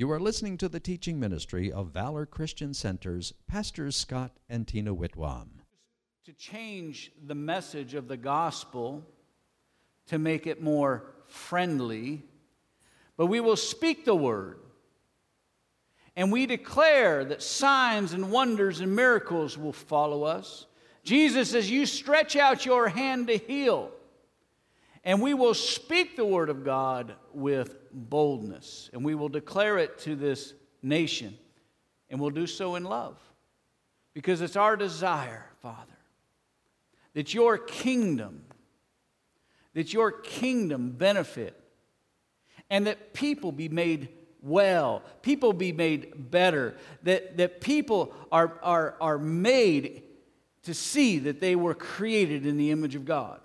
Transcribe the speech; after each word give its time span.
You 0.00 0.10
are 0.12 0.18
listening 0.18 0.56
to 0.56 0.68
the 0.70 0.80
teaching 0.80 1.20
ministry 1.20 1.70
of 1.70 1.88
Valor 1.88 2.24
Christian 2.24 2.72
Center's 2.72 3.34
Pastors 3.46 3.96
Scott 3.96 4.30
and 4.48 4.66
Tina 4.66 4.94
Whitwam. 4.94 5.60
To 6.24 6.32
change 6.32 7.12
the 7.26 7.34
message 7.34 7.92
of 7.92 8.08
the 8.08 8.16
gospel 8.16 9.04
to 10.06 10.18
make 10.18 10.46
it 10.46 10.62
more 10.62 11.04
friendly, 11.26 12.22
but 13.18 13.26
we 13.26 13.40
will 13.40 13.58
speak 13.58 14.06
the 14.06 14.14
word. 14.14 14.60
And 16.16 16.32
we 16.32 16.46
declare 16.46 17.22
that 17.26 17.42
signs 17.42 18.14
and 18.14 18.32
wonders 18.32 18.80
and 18.80 18.96
miracles 18.96 19.58
will 19.58 19.74
follow 19.74 20.22
us. 20.22 20.64
Jesus 21.04 21.50
says, 21.50 21.70
You 21.70 21.84
stretch 21.84 22.36
out 22.36 22.64
your 22.64 22.88
hand 22.88 23.26
to 23.26 23.36
heal. 23.36 23.90
And 25.04 25.22
we 25.22 25.32
will 25.32 25.54
speak 25.54 26.16
the 26.16 26.24
word 26.24 26.50
of 26.50 26.64
God 26.64 27.14
with 27.32 27.76
boldness, 27.92 28.90
and 28.92 29.04
we 29.04 29.14
will 29.14 29.30
declare 29.30 29.78
it 29.78 29.98
to 30.00 30.14
this 30.14 30.52
nation, 30.82 31.36
and 32.10 32.20
we'll 32.20 32.30
do 32.30 32.46
so 32.46 32.74
in 32.74 32.84
love. 32.84 33.18
Because 34.12 34.40
it's 34.40 34.56
our 34.56 34.76
desire, 34.76 35.46
Father, 35.62 35.96
that 37.14 37.32
your 37.32 37.56
kingdom, 37.56 38.42
that 39.74 39.94
your 39.94 40.10
kingdom 40.10 40.90
benefit, 40.90 41.58
and 42.68 42.86
that 42.86 43.14
people 43.14 43.52
be 43.52 43.68
made 43.68 44.08
well, 44.42 45.02
people 45.22 45.52
be 45.52 45.72
made 45.72 46.30
better, 46.30 46.76
that, 47.02 47.36
that 47.36 47.60
people 47.60 48.14
are, 48.32 48.58
are, 48.62 48.96
are 49.00 49.18
made 49.18 50.02
to 50.62 50.74
see 50.74 51.18
that 51.20 51.40
they 51.40 51.56
were 51.56 51.74
created 51.74 52.46
in 52.46 52.56
the 52.56 52.70
image 52.70 52.94
of 52.94 53.04
God. 53.04 53.40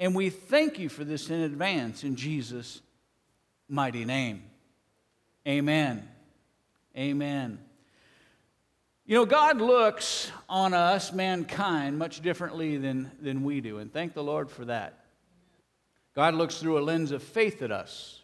And 0.00 0.14
we 0.14 0.30
thank 0.30 0.78
you 0.78 0.88
for 0.88 1.04
this 1.04 1.30
in 1.30 1.40
advance 1.40 2.04
in 2.04 2.16
Jesus' 2.16 2.82
mighty 3.68 4.04
name. 4.04 4.42
Amen. 5.46 6.08
Amen. 6.96 7.58
You 9.06 9.16
know, 9.16 9.26
God 9.26 9.60
looks 9.60 10.30
on 10.48 10.72
us, 10.72 11.12
mankind, 11.12 11.98
much 11.98 12.22
differently 12.22 12.78
than, 12.78 13.10
than 13.20 13.44
we 13.44 13.60
do, 13.60 13.78
and 13.78 13.92
thank 13.92 14.14
the 14.14 14.24
Lord 14.24 14.50
for 14.50 14.64
that. 14.64 15.04
God 16.14 16.34
looks 16.34 16.58
through 16.58 16.78
a 16.78 16.80
lens 16.80 17.10
of 17.10 17.22
faith 17.22 17.60
at 17.60 17.70
us. 17.70 18.22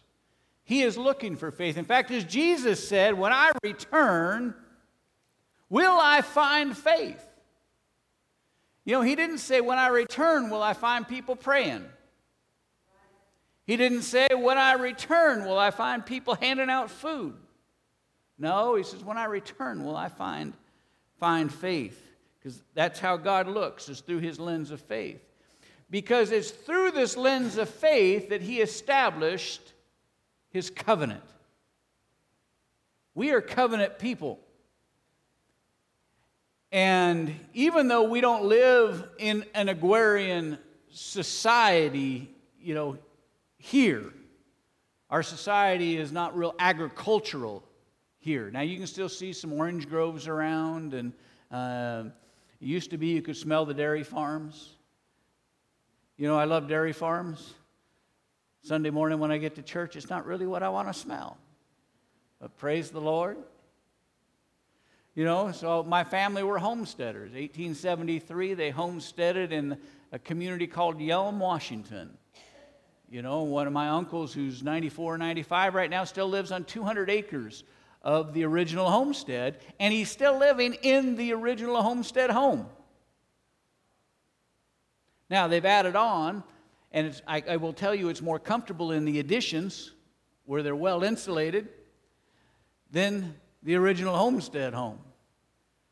He 0.63 0.81
is 0.81 0.97
looking 0.97 1.35
for 1.35 1.51
faith. 1.51 1.77
In 1.77 1.85
fact, 1.85 2.09
as 2.11 2.23
Jesus 2.23 2.87
said, 2.87 3.13
When 3.13 3.33
I 3.33 3.51
return, 3.63 4.55
will 5.69 5.99
I 6.01 6.21
find 6.21 6.75
faith? 6.75 7.27
You 8.85 8.95
know, 8.95 9.01
he 9.01 9.15
didn't 9.15 9.39
say, 9.39 9.61
When 9.61 9.77
I 9.77 9.87
return, 9.87 10.49
will 10.49 10.63
I 10.63 10.73
find 10.73 11.07
people 11.07 11.35
praying? 11.35 11.85
He 13.65 13.77
didn't 13.77 14.01
say, 14.01 14.27
When 14.35 14.57
I 14.57 14.73
return, 14.73 15.45
will 15.45 15.59
I 15.59 15.71
find 15.71 16.05
people 16.05 16.35
handing 16.35 16.69
out 16.69 16.89
food? 16.89 17.35
No, 18.37 18.75
he 18.75 18.83
says, 18.83 19.03
When 19.03 19.17
I 19.17 19.25
return, 19.25 19.83
will 19.85 19.95
I 19.95 20.09
find, 20.09 20.53
find 21.19 21.53
faith? 21.53 22.01
Because 22.39 22.61
that's 22.73 22.99
how 22.99 23.17
God 23.17 23.47
looks, 23.47 23.87
is 23.87 24.01
through 24.01 24.19
his 24.19 24.39
lens 24.39 24.71
of 24.71 24.81
faith. 24.81 25.21
Because 25.91 26.31
it's 26.31 26.49
through 26.49 26.91
this 26.91 27.15
lens 27.15 27.57
of 27.57 27.69
faith 27.69 28.29
that 28.29 28.41
he 28.41 28.61
established 28.61 29.73
his 30.49 30.69
covenant. 30.69 31.23
We 33.13 33.31
are 33.31 33.41
covenant 33.41 33.99
people. 33.99 34.39
And 36.71 37.35
even 37.53 37.87
though 37.87 38.03
we 38.03 38.21
don't 38.21 38.45
live 38.45 39.07
in 39.17 39.43
an 39.53 39.67
agrarian 39.67 40.57
society, 40.89 42.33
you 42.61 42.73
know, 42.73 42.97
here, 43.57 44.13
our 45.09 45.21
society 45.21 45.97
is 45.97 46.11
not 46.11 46.37
real 46.37 46.55
agricultural 46.57 47.63
here. 48.19 48.49
Now, 48.49 48.61
you 48.61 48.77
can 48.77 48.87
still 48.87 49.09
see 49.09 49.33
some 49.33 49.51
orange 49.51 49.89
groves 49.89 50.27
around, 50.27 50.93
and 50.93 51.11
uh, 51.51 52.09
it 52.61 52.65
used 52.65 52.91
to 52.91 52.97
be 52.97 53.07
you 53.07 53.21
could 53.21 53.35
smell 53.35 53.65
the 53.65 53.73
dairy 53.73 54.03
farms. 54.03 54.75
You 56.15 56.27
know, 56.27 56.37
I 56.37 56.45
love 56.45 56.69
dairy 56.69 56.93
farms. 56.93 57.53
Sunday 58.63 58.91
morning 58.91 59.19
when 59.19 59.31
I 59.31 59.39
get 59.39 59.55
to 59.55 59.63
church, 59.63 59.95
it's 59.95 60.09
not 60.09 60.25
really 60.25 60.45
what 60.45 60.63
I 60.63 60.69
want 60.69 60.87
to 60.87 60.93
smell. 60.93 61.37
But 62.39 62.55
praise 62.57 62.91
the 62.91 63.01
Lord. 63.01 63.37
You 65.13 65.25
know, 65.25 65.51
so 65.51 65.83
my 65.83 66.05
family 66.05 66.41
were 66.41 66.57
homesteaders. 66.57 67.31
1873, 67.31 68.53
they 68.53 68.69
homesteaded 68.69 69.51
in 69.51 69.77
a 70.13 70.19
community 70.19 70.67
called 70.67 70.99
Yelm, 70.99 71.37
Washington. 71.37 72.17
You 73.09 73.21
know, 73.21 73.43
one 73.43 73.67
of 73.67 73.73
my 73.73 73.89
uncles, 73.89 74.33
who's 74.33 74.63
94 74.63 75.17
95 75.17 75.75
right 75.75 75.89
now, 75.89 76.05
still 76.05 76.29
lives 76.29 76.53
on 76.53 76.63
200 76.63 77.09
acres 77.09 77.65
of 78.01 78.33
the 78.33 78.45
original 78.45 78.89
homestead, 78.89 79.59
and 79.81 79.93
he's 79.93 80.09
still 80.09 80.37
living 80.37 80.75
in 80.75 81.17
the 81.17 81.33
original 81.33 81.81
homestead 81.81 82.29
home. 82.29 82.67
Now, 85.29 85.49
they've 85.49 85.65
added 85.65 85.97
on, 85.97 86.41
and 86.93 87.21
I, 87.27 87.43
I 87.49 87.57
will 87.57 87.73
tell 87.73 87.93
you 87.93 88.07
it's 88.07 88.21
more 88.21 88.39
comfortable 88.39 88.91
in 88.91 89.03
the 89.03 89.19
additions 89.19 89.91
where 90.45 90.63
they're 90.63 90.73
well 90.73 91.03
insulated 91.03 91.67
than 92.91 93.35
the 93.63 93.75
original 93.75 94.15
homestead 94.15 94.73
home. 94.73 94.99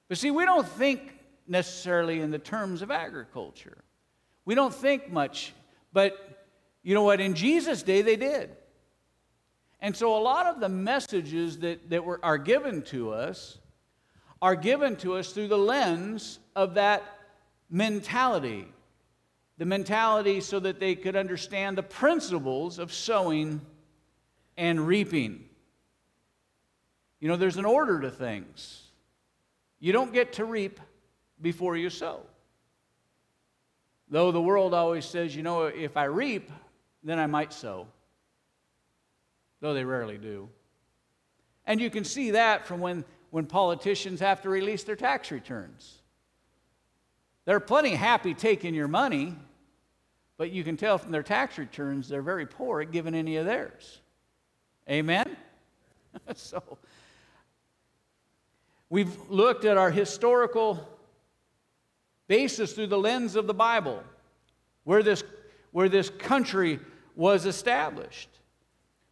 But 0.07 0.17
see, 0.17 0.31
we 0.31 0.45
don't 0.45 0.67
think 0.67 1.13
necessarily 1.47 2.19
in 2.21 2.31
the 2.31 2.39
terms 2.39 2.81
of 2.81 2.91
agriculture. 2.91 3.77
We 4.45 4.55
don't 4.55 4.73
think 4.73 5.11
much, 5.11 5.53
but 5.93 6.47
you 6.83 6.93
know 6.93 7.03
what? 7.03 7.19
In 7.19 7.35
Jesus' 7.35 7.83
day, 7.83 8.01
they 8.01 8.15
did. 8.15 8.49
And 9.81 9.95
so 9.95 10.17
a 10.17 10.19
lot 10.19 10.45
of 10.45 10.59
the 10.59 10.69
messages 10.69 11.59
that, 11.59 11.89
that 11.89 12.03
were, 12.03 12.19
are 12.23 12.37
given 12.37 12.81
to 12.83 13.11
us 13.11 13.59
are 14.41 14.55
given 14.55 14.95
to 14.97 15.15
us 15.15 15.31
through 15.31 15.47
the 15.47 15.57
lens 15.57 16.39
of 16.55 16.75
that 16.75 17.03
mentality. 17.69 18.67
The 19.57 19.65
mentality 19.65 20.41
so 20.41 20.59
that 20.61 20.79
they 20.79 20.95
could 20.95 21.15
understand 21.15 21.77
the 21.77 21.83
principles 21.83 22.79
of 22.79 22.93
sowing 22.93 23.61
and 24.57 24.85
reaping. 24.87 25.48
You 27.19 27.27
know, 27.27 27.35
there's 27.35 27.57
an 27.57 27.65
order 27.65 27.99
to 28.01 28.09
things. 28.09 28.83
You 29.79 29.93
don't 29.93 30.13
get 30.13 30.33
to 30.33 30.45
reap 30.45 30.79
before 31.41 31.77
you 31.77 31.89
sow. 31.89 32.21
Though 34.09 34.31
the 34.31 34.41
world 34.41 34.73
always 34.73 35.05
says, 35.05 35.35
you 35.35 35.43
know, 35.43 35.65
if 35.65 35.95
I 35.95 36.05
reap, 36.05 36.49
then 37.03 37.19
I 37.19 37.27
might 37.27 37.53
sow. 37.53 37.87
Though 39.61 39.73
they 39.73 39.83
rarely 39.83 40.17
do. 40.17 40.49
And 41.65 41.79
you 41.79 41.89
can 41.89 42.03
see 42.03 42.31
that 42.31 42.65
from 42.65 42.79
when, 42.79 43.05
when 43.29 43.45
politicians 43.45 44.19
have 44.21 44.41
to 44.41 44.49
release 44.49 44.83
their 44.83 44.95
tax 44.95 45.29
returns. 45.29 45.99
They're 47.45 47.59
plenty 47.59 47.91
happy 47.91 48.33
taking 48.33 48.73
your 48.73 48.87
money, 48.87 49.35
but 50.37 50.51
you 50.51 50.63
can 50.63 50.77
tell 50.77 50.97
from 50.97 51.11
their 51.11 51.23
tax 51.23 51.57
returns 51.57 52.07
they're 52.07 52.21
very 52.21 52.45
poor 52.45 52.81
at 52.81 52.91
giving 52.91 53.13
any 53.13 53.37
of 53.37 53.45
theirs. 53.45 53.99
Amen? 54.89 55.37
so, 56.35 56.63
we've 58.89 59.29
looked 59.29 59.65
at 59.65 59.77
our 59.77 59.91
historical 59.91 60.87
basis 62.27 62.73
through 62.73 62.87
the 62.87 62.97
lens 62.97 63.35
of 63.35 63.47
the 63.47 63.53
Bible, 63.53 64.03
where 64.83 65.03
this, 65.03 65.23
where 65.71 65.89
this 65.89 66.09
country 66.09 66.79
was 67.15 67.45
established. 67.45 68.29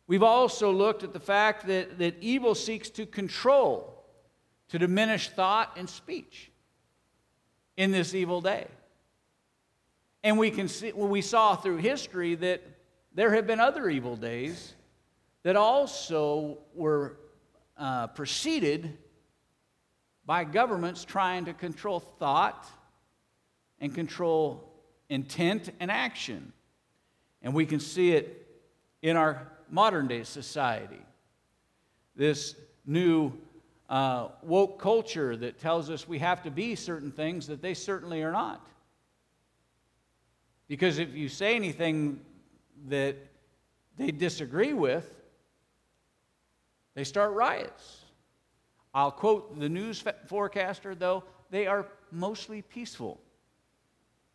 We've 0.08 0.24
also 0.24 0.72
looked 0.72 1.04
at 1.04 1.14
the 1.14 1.20
fact 1.20 1.68
that, 1.68 2.00
that 2.00 2.16
evil 2.22 2.56
seeks 2.56 2.90
to 2.92 3.06
control, 3.06 4.06
to 4.70 4.80
diminish 4.80 5.30
thought 5.30 5.74
and 5.76 5.90
speech 5.90 6.52
in 7.76 7.92
this 7.92 8.14
evil 8.14 8.42
day. 8.42 8.68
And 10.24 10.38
we 10.38 10.52
can 10.52 10.68
see, 10.68 10.92
well, 10.94 11.08
we 11.08 11.22
saw 11.22 11.56
through 11.56 11.78
history 11.78 12.36
that 12.36 12.62
there 13.14 13.34
have 13.34 13.48
been 13.48 13.60
other 13.60 13.90
evil 13.90 14.16
days 14.16 14.74
that 15.44 15.56
also 15.56 16.58
were 16.74 17.18
uh, 17.78 18.08
preceded 18.08 18.98
by 20.28 20.44
governments 20.44 21.06
trying 21.06 21.46
to 21.46 21.54
control 21.54 22.02
thought 22.02 22.68
and 23.80 23.96
control 23.96 24.70
intent 25.10 25.72
and 25.80 25.90
action. 25.90 26.52
And 27.42 27.54
we 27.54 27.66
can 27.66 27.80
see 27.80 28.12
it 28.12 28.46
in 29.02 29.16
our 29.16 29.48
modern 29.72 30.08
day 30.08 30.24
society. 30.24 31.02
This 32.16 32.56
new 32.86 33.32
uh, 33.90 34.28
woke 34.44 34.82
culture 34.82 35.38
that 35.38 35.60
tells 35.60 35.90
us 35.90 36.10
we 36.10 36.20
have 36.20 36.44
to 36.44 36.52
be 36.52 36.76
certain 36.76 37.12
things 37.12 37.48
that 37.48 37.62
they 37.62 37.74
certainly 37.74 38.22
are 38.22 38.32
not. 38.34 38.68
Because 40.68 41.00
if 41.00 41.16
you 41.16 41.30
say 41.30 41.56
anything 41.56 42.20
that 42.90 43.16
they 43.98 44.12
disagree 44.12 44.74
with, 44.74 45.10
they 46.96 47.06
start 47.06 47.32
riots. 47.32 48.02
I'll 48.98 49.12
quote 49.12 49.60
the 49.60 49.70
news 49.70 50.04
forecaster, 50.26 50.96
though, 50.96 51.24
they 51.52 51.68
are 51.68 51.86
mostly 52.12 52.64
peaceful 52.64 53.22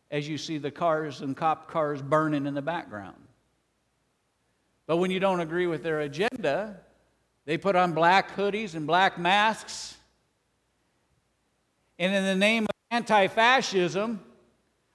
as 0.09 0.29
you 0.29 0.37
see 0.37 0.57
the 0.57 0.71
cars 0.71 1.19
and 1.19 1.35
cop 1.35 1.69
cars 1.69 2.01
burning 2.01 2.45
in 2.45 2.53
the 2.53 2.61
background. 2.61 3.17
But 4.87 4.97
when 4.97 5.11
you 5.11 5.19
don't 5.19 5.41
agree 5.41 5.67
with 5.67 5.83
their 5.83 5.99
agenda, 5.99 6.79
They 7.45 7.57
put 7.57 7.75
on 7.75 7.91
black 7.91 8.37
hoodies 8.37 8.73
and 8.73 8.87
black 8.87 9.19
masks. 9.19 9.97
And 11.99 12.13
in 12.13 12.23
the 12.23 12.35
name 12.35 12.63
of 12.63 12.69
anti 12.89 13.27
fascism, 13.27 14.21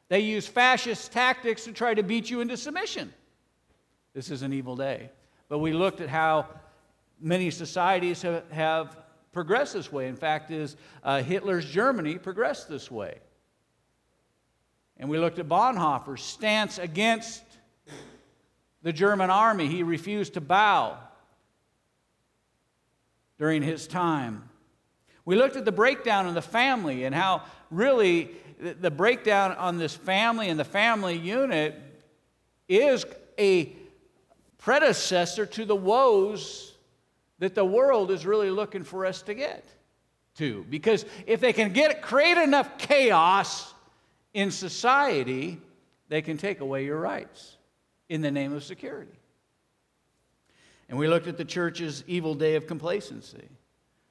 they 0.08 0.20
use 0.20 0.46
fascist 0.46 1.12
tactics 1.12 1.64
to 1.64 1.72
try 1.72 1.92
to 1.92 2.02
beat 2.02 2.30
you 2.30 2.40
into 2.40 2.56
submission. 2.56 3.12
This 4.14 4.30
is 4.30 4.40
an 4.40 4.54
evil 4.54 4.76
day. 4.76 5.10
But 5.50 5.58
we 5.58 5.74
looked 5.74 6.00
at 6.00 6.08
how 6.08 6.46
many 7.20 7.50
societies 7.50 8.22
have, 8.22 8.50
have 8.50 8.96
progressed 9.32 9.74
this 9.74 9.92
way. 9.92 10.08
In 10.08 10.16
fact, 10.16 10.50
is 10.50 10.76
uh, 11.04 11.22
Hitler's 11.22 11.64
Germany 11.64 12.18
progressed 12.18 12.68
this 12.68 12.90
way. 12.90 13.18
And 14.96 15.08
we 15.08 15.18
looked 15.18 15.38
at 15.38 15.48
Bonhoeffer's 15.48 16.22
stance 16.22 16.78
against 16.78 17.42
the 18.82 18.92
German 18.92 19.30
army. 19.30 19.68
He 19.68 19.82
refused 19.82 20.34
to 20.34 20.40
bow 20.40 20.96
during 23.38 23.62
his 23.62 23.86
time. 23.86 24.48
We 25.24 25.36
looked 25.36 25.56
at 25.56 25.64
the 25.64 25.72
breakdown 25.72 26.26
in 26.26 26.34
the 26.34 26.42
family 26.42 27.04
and 27.04 27.14
how 27.14 27.42
really 27.70 28.30
the 28.58 28.90
breakdown 28.90 29.52
on 29.52 29.78
this 29.78 29.94
family 29.94 30.48
and 30.48 30.58
the 30.58 30.64
family 30.64 31.16
unit 31.16 31.80
is 32.68 33.04
a 33.38 33.72
predecessor 34.58 35.46
to 35.46 35.64
the 35.64 35.76
woes 35.76 36.67
that 37.38 37.54
the 37.54 37.64
world 37.64 38.10
is 38.10 38.26
really 38.26 38.50
looking 38.50 38.82
for 38.82 39.06
us 39.06 39.22
to 39.22 39.34
get 39.34 39.64
to. 40.36 40.64
Because 40.70 41.04
if 41.26 41.40
they 41.40 41.52
can 41.52 41.72
get 41.72 42.02
create 42.02 42.38
enough 42.38 42.78
chaos 42.78 43.74
in 44.34 44.50
society, 44.50 45.60
they 46.08 46.22
can 46.22 46.36
take 46.36 46.60
away 46.60 46.84
your 46.84 46.98
rights 46.98 47.56
in 48.08 48.22
the 48.22 48.30
name 48.30 48.52
of 48.52 48.64
security. 48.64 49.12
And 50.88 50.98
we 50.98 51.06
looked 51.06 51.26
at 51.26 51.36
the 51.36 51.44
church's 51.44 52.02
evil 52.06 52.34
day 52.34 52.54
of 52.54 52.66
complacency. 52.66 53.48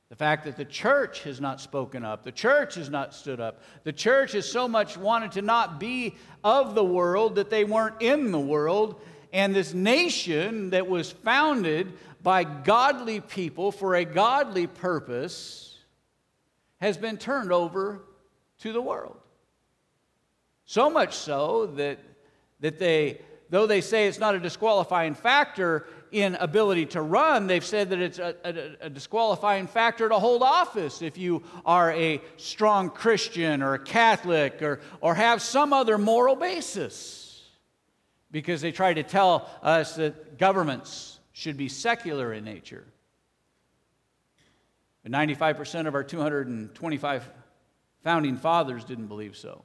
The 0.10 0.16
fact 0.16 0.46
that 0.46 0.56
the 0.56 0.66
church 0.66 1.24
has 1.24 1.42
not 1.42 1.60
spoken 1.60 2.06
up, 2.06 2.24
the 2.24 2.32
church 2.32 2.76
has 2.76 2.90
not 2.90 3.14
stood 3.14 3.42
up, 3.42 3.62
the 3.84 3.92
church 3.92 4.32
has 4.34 4.50
so 4.50 4.68
much 4.68 4.96
wanted 4.96 5.34
to 5.34 5.42
not 5.42 5.80
be 5.80 6.16
of 6.44 6.76
the 6.76 6.84
world 6.84 7.36
that 7.36 7.50
they 7.50 7.66
weren't 7.66 8.02
in 8.02 8.32
the 8.32 8.40
world. 8.40 9.02
And 9.34 9.54
this 9.54 9.74
nation 9.74 10.70
that 10.70 10.88
was 10.88 11.12
founded 11.12 11.92
by 12.22 12.44
godly 12.44 13.22
people 13.22 13.72
for 13.72 13.96
a 13.96 14.06
godly 14.06 14.68
purpose 14.68 15.78
has 16.80 16.98
been 16.98 17.18
turned 17.18 17.52
over 17.52 18.02
to 18.60 18.74
the 18.74 18.82
world. 18.82 19.18
So 20.66 20.90
much 20.90 21.16
so 21.16 21.68
that, 21.78 22.00
that 22.60 22.80
they, 22.80 23.22
though 23.50 23.68
they 23.68 23.82
say 23.82 24.08
it's 24.08 24.20
not 24.20 24.36
a 24.36 24.40
disqualifying 24.40 25.16
factor 25.16 25.88
in 26.12 26.36
ability 26.36 26.88
to 26.88 27.02
run, 27.02 27.48
they've 27.48 27.66
said 27.66 27.90
that 27.90 28.00
it's 28.00 28.20
a, 28.20 28.36
a, 28.44 28.86
a 28.88 28.90
disqualifying 28.90 29.68
factor 29.68 30.10
to 30.10 30.20
hold 30.20 30.44
office 30.44 31.02
if 31.02 31.18
you 31.18 31.44
are 31.66 31.92
a 31.94 32.22
strong 32.38 32.90
Christian 32.90 33.62
or 33.62 33.76
a 33.76 33.80
Catholic 33.80 34.62
or, 34.62 34.82
or 35.02 35.16
have 35.16 35.42
some 35.42 35.74
other 35.74 35.98
moral 35.98 36.36
basis 36.36 37.44
because 38.32 38.62
they 38.62 38.72
try 38.72 38.94
to 38.94 39.04
tell 39.04 39.50
us 39.62 39.96
that 39.96 40.38
governments 40.38 41.17
should 41.38 41.56
be 41.56 41.70
secular 41.70 42.34
in 42.34 42.44
nature. 42.44 42.84
But 45.04 45.12
95% 45.12 45.86
of 45.86 45.94
our 45.94 46.04
225 46.04 47.30
founding 48.04 48.38
fathers 48.38 48.84
didn't 48.84 49.06
believe 49.06 49.38
so. 49.38 49.64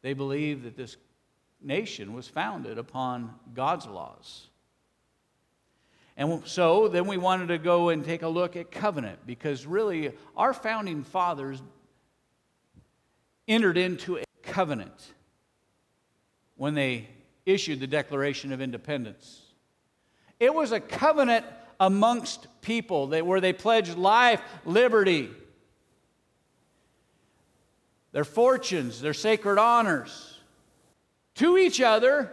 They 0.00 0.14
believed 0.14 0.64
that 0.64 0.74
this 0.74 0.96
nation 1.60 2.14
was 2.14 2.26
founded 2.26 2.78
upon 2.78 3.34
God's 3.52 3.84
laws. 3.84 4.46
And 6.16 6.40
so 6.46 6.88
then 6.88 7.06
we 7.06 7.18
wanted 7.18 7.48
to 7.48 7.58
go 7.58 7.90
and 7.90 8.02
take 8.02 8.22
a 8.22 8.28
look 8.28 8.56
at 8.56 8.70
covenant 8.70 9.18
because 9.26 9.66
really 9.66 10.12
our 10.34 10.54
founding 10.54 11.04
fathers 11.04 11.62
entered 13.46 13.76
into 13.76 14.16
a 14.16 14.24
covenant 14.42 15.12
when 16.56 16.72
they 16.72 17.06
issued 17.44 17.80
the 17.80 17.86
Declaration 17.86 18.50
of 18.50 18.62
Independence. 18.62 19.42
It 20.38 20.54
was 20.54 20.72
a 20.72 20.80
covenant 20.80 21.46
amongst 21.80 22.46
people 22.60 23.08
that, 23.08 23.26
where 23.26 23.40
they 23.40 23.52
pledged 23.52 23.96
life, 23.96 24.40
liberty, 24.64 25.30
their 28.12 28.24
fortunes, 28.24 29.00
their 29.00 29.14
sacred 29.14 29.58
honors 29.58 30.38
to 31.34 31.58
each 31.58 31.80
other 31.80 32.32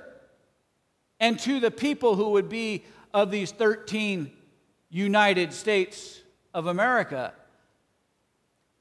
and 1.20 1.40
to 1.40 1.60
the 1.60 1.72
people 1.72 2.16
who 2.16 2.32
would 2.32 2.50
be 2.50 2.84
of 3.14 3.32
these 3.32 3.52
13 3.52 4.32
United 4.90 5.54
States 5.54 6.22
of 6.54 6.68
America. 6.68 7.34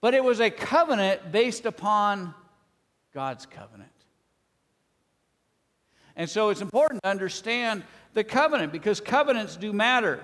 But 0.01 0.15
it 0.15 0.23
was 0.23 0.41
a 0.41 0.51
covenant 0.51 1.33
based 1.33 1.67
upon 1.67 2.35
God's 3.15 3.47
covenant. 3.47 3.91
And 6.17 6.29
so 6.29 6.51
it's 6.51 6.61
important 6.61 7.03
to 7.03 7.09
understand 7.09 7.85
the 8.15 8.25
covenant 8.25 8.73
because 8.73 9.01
covenants 9.01 9.57
do 9.57 9.73
matter. 9.73 10.23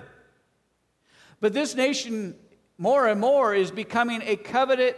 But 1.39 1.53
this 1.53 1.75
nation, 1.75 2.35
more 2.77 3.07
and 3.07 3.19
more, 3.19 3.53
is 3.53 3.71
becoming 3.71 4.21
a 4.23 4.35
covenant 4.35 4.97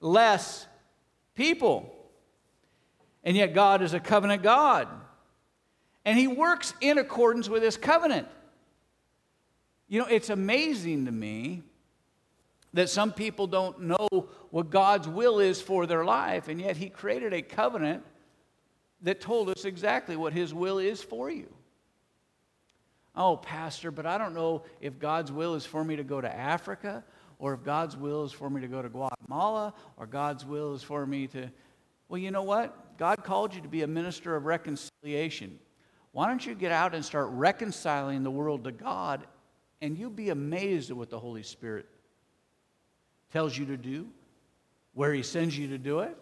less 0.00 0.66
people. 1.34 1.94
And 3.24 3.36
yet, 3.36 3.54
God 3.54 3.82
is 3.82 3.94
a 3.94 4.00
covenant 4.00 4.42
God. 4.42 4.88
And 6.04 6.18
He 6.18 6.28
works 6.28 6.74
in 6.80 6.98
accordance 6.98 7.48
with 7.48 7.62
His 7.62 7.76
covenant. 7.76 8.28
You 9.88 10.00
know, 10.00 10.06
it's 10.06 10.30
amazing 10.30 11.06
to 11.06 11.12
me 11.12 11.62
that 12.74 12.90
some 12.90 13.12
people 13.12 13.46
don't 13.46 13.80
know 13.80 14.28
what 14.50 14.70
God's 14.70 15.08
will 15.08 15.40
is 15.40 15.60
for 15.60 15.86
their 15.86 16.04
life, 16.04 16.48
and 16.48 16.60
yet 16.60 16.76
He 16.76 16.90
created 16.90 17.32
a 17.32 17.42
covenant 17.42 18.04
that 19.02 19.20
told 19.20 19.48
us 19.48 19.64
exactly 19.64 20.16
what 20.16 20.32
His 20.32 20.52
will 20.52 20.78
is 20.78 21.02
for 21.02 21.30
you. 21.30 21.48
Oh, 23.14 23.36
Pastor, 23.36 23.90
but 23.90 24.06
I 24.06 24.18
don't 24.18 24.34
know 24.34 24.62
if 24.80 24.98
God's 24.98 25.32
will 25.32 25.54
is 25.54 25.66
for 25.66 25.84
me 25.84 25.96
to 25.96 26.04
go 26.04 26.20
to 26.20 26.32
Africa, 26.32 27.04
or 27.38 27.54
if 27.54 27.64
God's 27.64 27.96
will 27.96 28.24
is 28.24 28.32
for 28.32 28.48
me 28.48 28.60
to 28.60 28.68
go 28.68 28.82
to 28.82 28.88
Guatemala, 28.88 29.74
or 29.96 30.06
God's 30.06 30.44
will 30.44 30.74
is 30.74 30.82
for 30.82 31.06
me 31.06 31.26
to. 31.28 31.50
Well, 32.08 32.18
you 32.18 32.30
know 32.30 32.42
what? 32.42 32.96
God 32.98 33.22
called 33.24 33.54
you 33.54 33.60
to 33.60 33.68
be 33.68 33.82
a 33.82 33.86
minister 33.86 34.34
of 34.34 34.44
reconciliation. 34.44 35.58
Why 36.12 36.26
don't 36.26 36.44
you 36.44 36.54
get 36.54 36.72
out 36.72 36.94
and 36.94 37.04
start 37.04 37.28
reconciling 37.30 38.22
the 38.22 38.30
world 38.30 38.64
to 38.64 38.72
God, 38.72 39.26
and 39.80 39.96
you'll 39.96 40.10
be 40.10 40.30
amazed 40.30 40.90
at 40.90 40.96
what 40.96 41.10
the 41.10 41.18
Holy 41.18 41.42
Spirit 41.42 41.86
tells 43.32 43.56
you 43.56 43.66
to 43.66 43.76
do, 43.76 44.08
where 44.94 45.12
He 45.12 45.22
sends 45.22 45.56
you 45.56 45.68
to 45.68 45.78
do 45.78 46.00
it, 46.00 46.16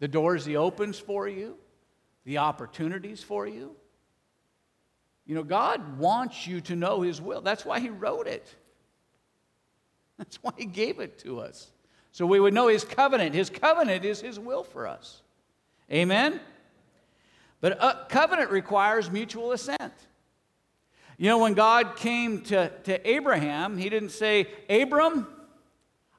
the 0.00 0.08
doors 0.08 0.44
He 0.44 0.56
opens 0.56 0.98
for 0.98 1.28
you 1.28 1.56
the 2.26 2.38
opportunities 2.38 3.22
for 3.22 3.46
you. 3.46 3.74
You 5.26 5.34
know, 5.34 5.42
God 5.42 5.98
wants 5.98 6.46
you 6.46 6.60
to 6.62 6.76
know 6.76 7.02
His 7.02 7.20
will. 7.20 7.40
That's 7.40 7.64
why 7.64 7.80
He 7.80 7.90
wrote 7.90 8.26
it, 8.26 8.46
that's 10.18 10.36
why 10.42 10.52
He 10.56 10.66
gave 10.66 11.00
it 11.00 11.18
to 11.20 11.40
us. 11.40 11.70
So 12.12 12.24
we 12.24 12.40
would 12.40 12.54
know 12.54 12.68
His 12.68 12.84
covenant. 12.84 13.34
His 13.34 13.50
covenant 13.50 14.04
is 14.04 14.20
His 14.20 14.38
will 14.38 14.64
for 14.64 14.86
us. 14.86 15.20
Amen? 15.92 16.40
But 17.60 17.72
a 17.82 18.06
covenant 18.08 18.50
requires 18.50 19.10
mutual 19.10 19.52
assent. 19.52 19.92
You 21.18 21.28
know, 21.28 21.38
when 21.38 21.54
God 21.54 21.96
came 21.96 22.42
to, 22.42 22.70
to 22.84 23.08
Abraham, 23.08 23.76
He 23.76 23.88
didn't 23.88 24.10
say, 24.10 24.48
Abram, 24.70 25.26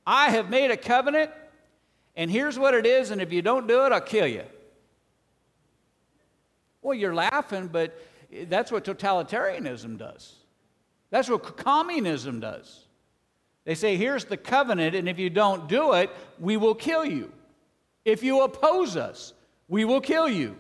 I 0.05 0.29
have 0.29 0.49
made 0.49 0.71
a 0.71 0.77
covenant, 0.77 1.31
and 2.15 2.31
here's 2.31 2.57
what 2.57 2.73
it 2.73 2.85
is, 2.85 3.11
and 3.11 3.21
if 3.21 3.31
you 3.31 3.41
don't 3.41 3.67
do 3.67 3.85
it, 3.85 3.91
I'll 3.91 4.01
kill 4.01 4.27
you. 4.27 4.43
Well, 6.81 6.93
you're 6.93 7.13
laughing, 7.13 7.67
but 7.67 7.99
that's 8.47 8.71
what 8.71 8.83
totalitarianism 8.83 9.97
does. 9.97 10.35
That's 11.09 11.29
what 11.29 11.57
communism 11.57 12.39
does. 12.39 12.85
They 13.65 13.75
say, 13.75 13.97
here's 13.97 14.25
the 14.25 14.37
covenant, 14.37 14.95
and 14.95 15.09
if 15.09 15.19
you 15.19 15.29
don't 15.29 15.67
do 15.67 15.93
it, 15.93 16.09
we 16.39 16.57
will 16.57 16.75
kill 16.75 17.05
you. 17.05 17.31
If 18.05 18.23
you 18.23 18.41
oppose 18.41 18.95
us, 18.95 19.33
we 19.67 19.83
will 19.83 20.01
kill 20.01 20.29
you. 20.29 20.55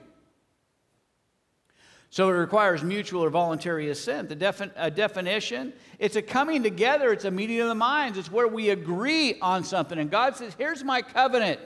So 2.09 2.29
it 2.29 2.33
requires 2.33 2.83
mutual 2.83 3.23
or 3.23 3.29
voluntary 3.29 3.89
assent. 3.89 4.29
The 4.29 4.71
a 4.75 4.89
definition, 4.89 5.73
it's 5.99 6.15
a 6.15 6.21
coming 6.21 6.63
together, 6.63 7.11
it's 7.11 7.25
a 7.25 7.31
meeting 7.31 7.59
of 7.59 7.67
the 7.67 7.75
minds, 7.75 8.17
it's 8.17 8.31
where 8.31 8.47
we 8.47 8.69
agree 8.69 9.39
on 9.41 9.63
something. 9.63 9.97
And 9.99 10.09
God 10.09 10.35
says, 10.35 10.55
Here's 10.57 10.83
my 10.83 11.01
covenant. 11.01 11.59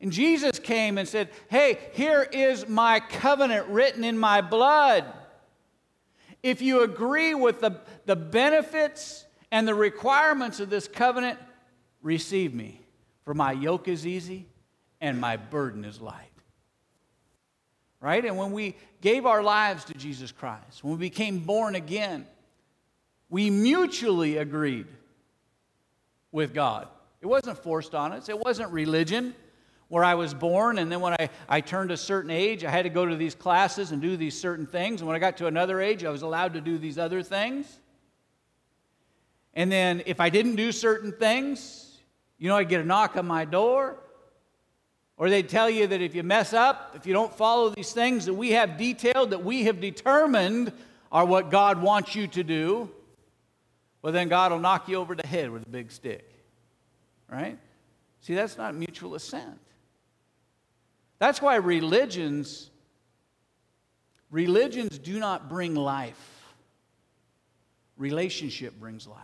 And 0.00 0.12
Jesus 0.12 0.58
came 0.58 0.98
and 0.98 1.08
said, 1.08 1.30
Hey, 1.48 1.78
here 1.92 2.22
is 2.22 2.68
my 2.68 3.00
covenant 3.00 3.68
written 3.68 4.04
in 4.04 4.18
my 4.18 4.40
blood. 4.40 5.04
If 6.42 6.62
you 6.62 6.82
agree 6.82 7.34
with 7.34 7.60
the, 7.60 7.80
the 8.04 8.16
benefits 8.16 9.24
and 9.50 9.66
the 9.66 9.74
requirements 9.74 10.60
of 10.60 10.70
this 10.70 10.86
covenant, 10.86 11.38
receive 12.02 12.54
me. 12.54 12.80
For 13.24 13.34
my 13.34 13.52
yoke 13.52 13.88
is 13.88 14.06
easy 14.06 14.46
and 15.00 15.20
my 15.20 15.36
burden 15.36 15.84
is 15.84 16.00
light. 16.00 16.30
Right? 18.00 18.24
And 18.24 18.36
when 18.36 18.52
we 18.52 18.76
gave 19.00 19.26
our 19.26 19.42
lives 19.42 19.84
to 19.86 19.94
Jesus 19.94 20.30
Christ, 20.30 20.84
when 20.84 20.92
we 20.92 20.98
became 20.98 21.40
born 21.40 21.74
again, 21.74 22.26
We 23.28 23.50
mutually 23.50 24.36
agreed 24.36 24.86
with 26.30 26.54
God. 26.54 26.88
It 27.20 27.26
wasn't 27.26 27.58
forced 27.58 27.94
on 27.94 28.12
us, 28.12 28.28
it 28.28 28.38
wasn't 28.38 28.70
religion 28.70 29.34
where 29.88 30.02
I 30.02 30.14
was 30.14 30.34
born, 30.34 30.78
and 30.78 30.90
then 30.90 31.00
when 31.00 31.14
I, 31.14 31.30
I 31.48 31.60
turned 31.60 31.90
a 31.90 31.96
certain 31.96 32.30
age, 32.30 32.64
I 32.64 32.70
had 32.70 32.82
to 32.82 32.88
go 32.88 33.06
to 33.06 33.14
these 33.14 33.34
classes 33.34 33.92
and 33.92 34.02
do 34.02 34.16
these 34.16 34.38
certain 34.38 34.66
things. 34.66 35.00
And 35.00 35.06
when 35.06 35.14
I 35.14 35.20
got 35.20 35.36
to 35.38 35.46
another 35.46 35.80
age, 35.80 36.04
I 36.04 36.10
was 36.10 36.22
allowed 36.22 36.54
to 36.54 36.60
do 36.60 36.76
these 36.76 36.98
other 36.98 37.22
things. 37.22 37.78
And 39.54 39.70
then 39.70 40.02
if 40.06 40.20
I 40.20 40.28
didn't 40.28 40.56
do 40.56 40.72
certain 40.72 41.12
things, 41.12 41.98
you 42.38 42.48
know, 42.48 42.56
I'd 42.56 42.68
get 42.68 42.80
a 42.80 42.84
knock 42.84 43.16
on 43.16 43.26
my 43.26 43.44
door. 43.44 43.96
Or 45.16 45.30
they'd 45.30 45.48
tell 45.48 45.70
you 45.70 45.86
that 45.86 46.02
if 46.02 46.14
you 46.14 46.22
mess 46.22 46.52
up, 46.52 46.92
if 46.94 47.06
you 47.06 47.14
don't 47.14 47.32
follow 47.34 47.70
these 47.70 47.92
things 47.92 48.26
that 48.26 48.34
we 48.34 48.50
have 48.50 48.76
detailed, 48.76 49.30
that 49.30 49.42
we 49.42 49.64
have 49.64 49.80
determined 49.80 50.72
are 51.10 51.24
what 51.24 51.50
God 51.50 51.80
wants 51.80 52.14
you 52.14 52.26
to 52.26 52.44
do, 52.44 52.90
well, 54.02 54.12
then 54.12 54.28
God 54.28 54.52
will 54.52 54.58
knock 54.58 54.88
you 54.88 54.96
over 54.96 55.14
the 55.14 55.26
head 55.26 55.50
with 55.50 55.62
a 55.62 55.68
big 55.68 55.90
stick. 55.90 56.30
Right? 57.30 57.58
See, 58.20 58.34
that's 58.34 58.58
not 58.58 58.74
mutual 58.74 59.14
assent. 59.14 59.58
That's 61.18 61.40
why 61.40 61.56
religions 61.56 62.70
religions 64.30 64.98
do 64.98 65.18
not 65.18 65.48
bring 65.48 65.74
life. 65.74 66.54
Relationship 67.96 68.78
brings 68.78 69.06
life. 69.06 69.20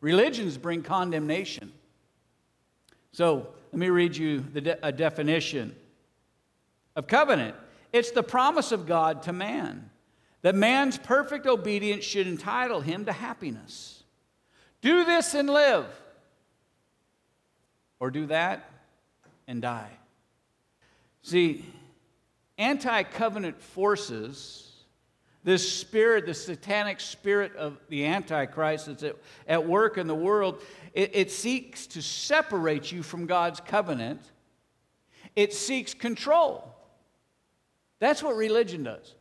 Religions 0.00 0.58
bring 0.58 0.82
condemnation. 0.82 1.72
So, 3.12 3.48
let 3.72 3.78
me 3.78 3.88
read 3.88 4.16
you 4.16 4.40
de- 4.40 4.86
a 4.86 4.92
definition 4.92 5.74
of 6.96 7.06
covenant. 7.06 7.56
It's 7.92 8.10
the 8.10 8.22
promise 8.22 8.70
of 8.70 8.86
God 8.86 9.22
to 9.24 9.32
man 9.32 9.90
that 10.42 10.54
man's 10.54 10.98
perfect 10.98 11.46
obedience 11.46 12.04
should 12.04 12.26
entitle 12.26 12.80
him 12.80 13.06
to 13.06 13.12
happiness. 13.12 14.02
Do 14.80 15.04
this 15.04 15.34
and 15.34 15.50
live, 15.50 15.86
or 17.98 18.10
do 18.10 18.26
that 18.26 18.70
and 19.48 19.60
die. 19.60 19.97
See, 21.28 21.62
anti 22.56 23.02
covenant 23.02 23.60
forces, 23.60 24.66
this 25.44 25.70
spirit, 25.70 26.24
the 26.24 26.32
satanic 26.32 27.00
spirit 27.00 27.54
of 27.54 27.76
the 27.90 28.06
Antichrist 28.06 28.86
that's 28.86 29.02
at, 29.02 29.16
at 29.46 29.66
work 29.66 29.98
in 29.98 30.06
the 30.06 30.14
world, 30.14 30.62
it, 30.94 31.10
it 31.12 31.30
seeks 31.30 31.86
to 31.88 32.00
separate 32.00 32.90
you 32.90 33.02
from 33.02 33.26
God's 33.26 33.60
covenant. 33.60 34.22
It 35.36 35.52
seeks 35.52 35.92
control. 35.92 36.74
That's 37.98 38.22
what 38.22 38.34
religion 38.34 38.84
does. 38.84 39.14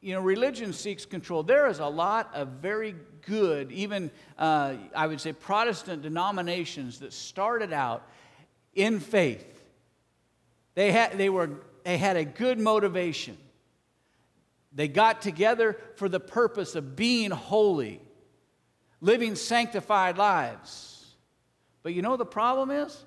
You 0.00 0.14
know, 0.14 0.20
religion 0.20 0.72
seeks 0.72 1.04
control. 1.04 1.42
There 1.42 1.66
is 1.66 1.80
a 1.80 1.88
lot 1.88 2.30
of 2.34 2.46
very 2.62 2.94
good, 3.26 3.72
even 3.72 4.12
uh, 4.38 4.74
I 4.94 5.08
would 5.08 5.20
say 5.20 5.32
Protestant 5.32 6.02
denominations 6.02 7.00
that 7.00 7.12
started 7.12 7.72
out 7.72 8.06
in 8.76 9.00
faith 9.00 9.53
they 10.74 10.92
had, 10.92 11.16
they, 11.18 11.28
were, 11.28 11.50
they 11.84 11.98
had 11.98 12.16
a 12.16 12.24
good 12.24 12.58
motivation. 12.58 13.36
They 14.72 14.88
got 14.88 15.22
together 15.22 15.78
for 15.96 16.08
the 16.08 16.20
purpose 16.20 16.74
of 16.74 16.96
being 16.96 17.30
holy, 17.30 18.00
living 19.00 19.36
sanctified 19.36 20.18
lives. 20.18 21.06
But 21.82 21.94
you 21.94 22.02
know 22.02 22.16
the 22.16 22.26
problem 22.26 22.70
is? 22.70 23.04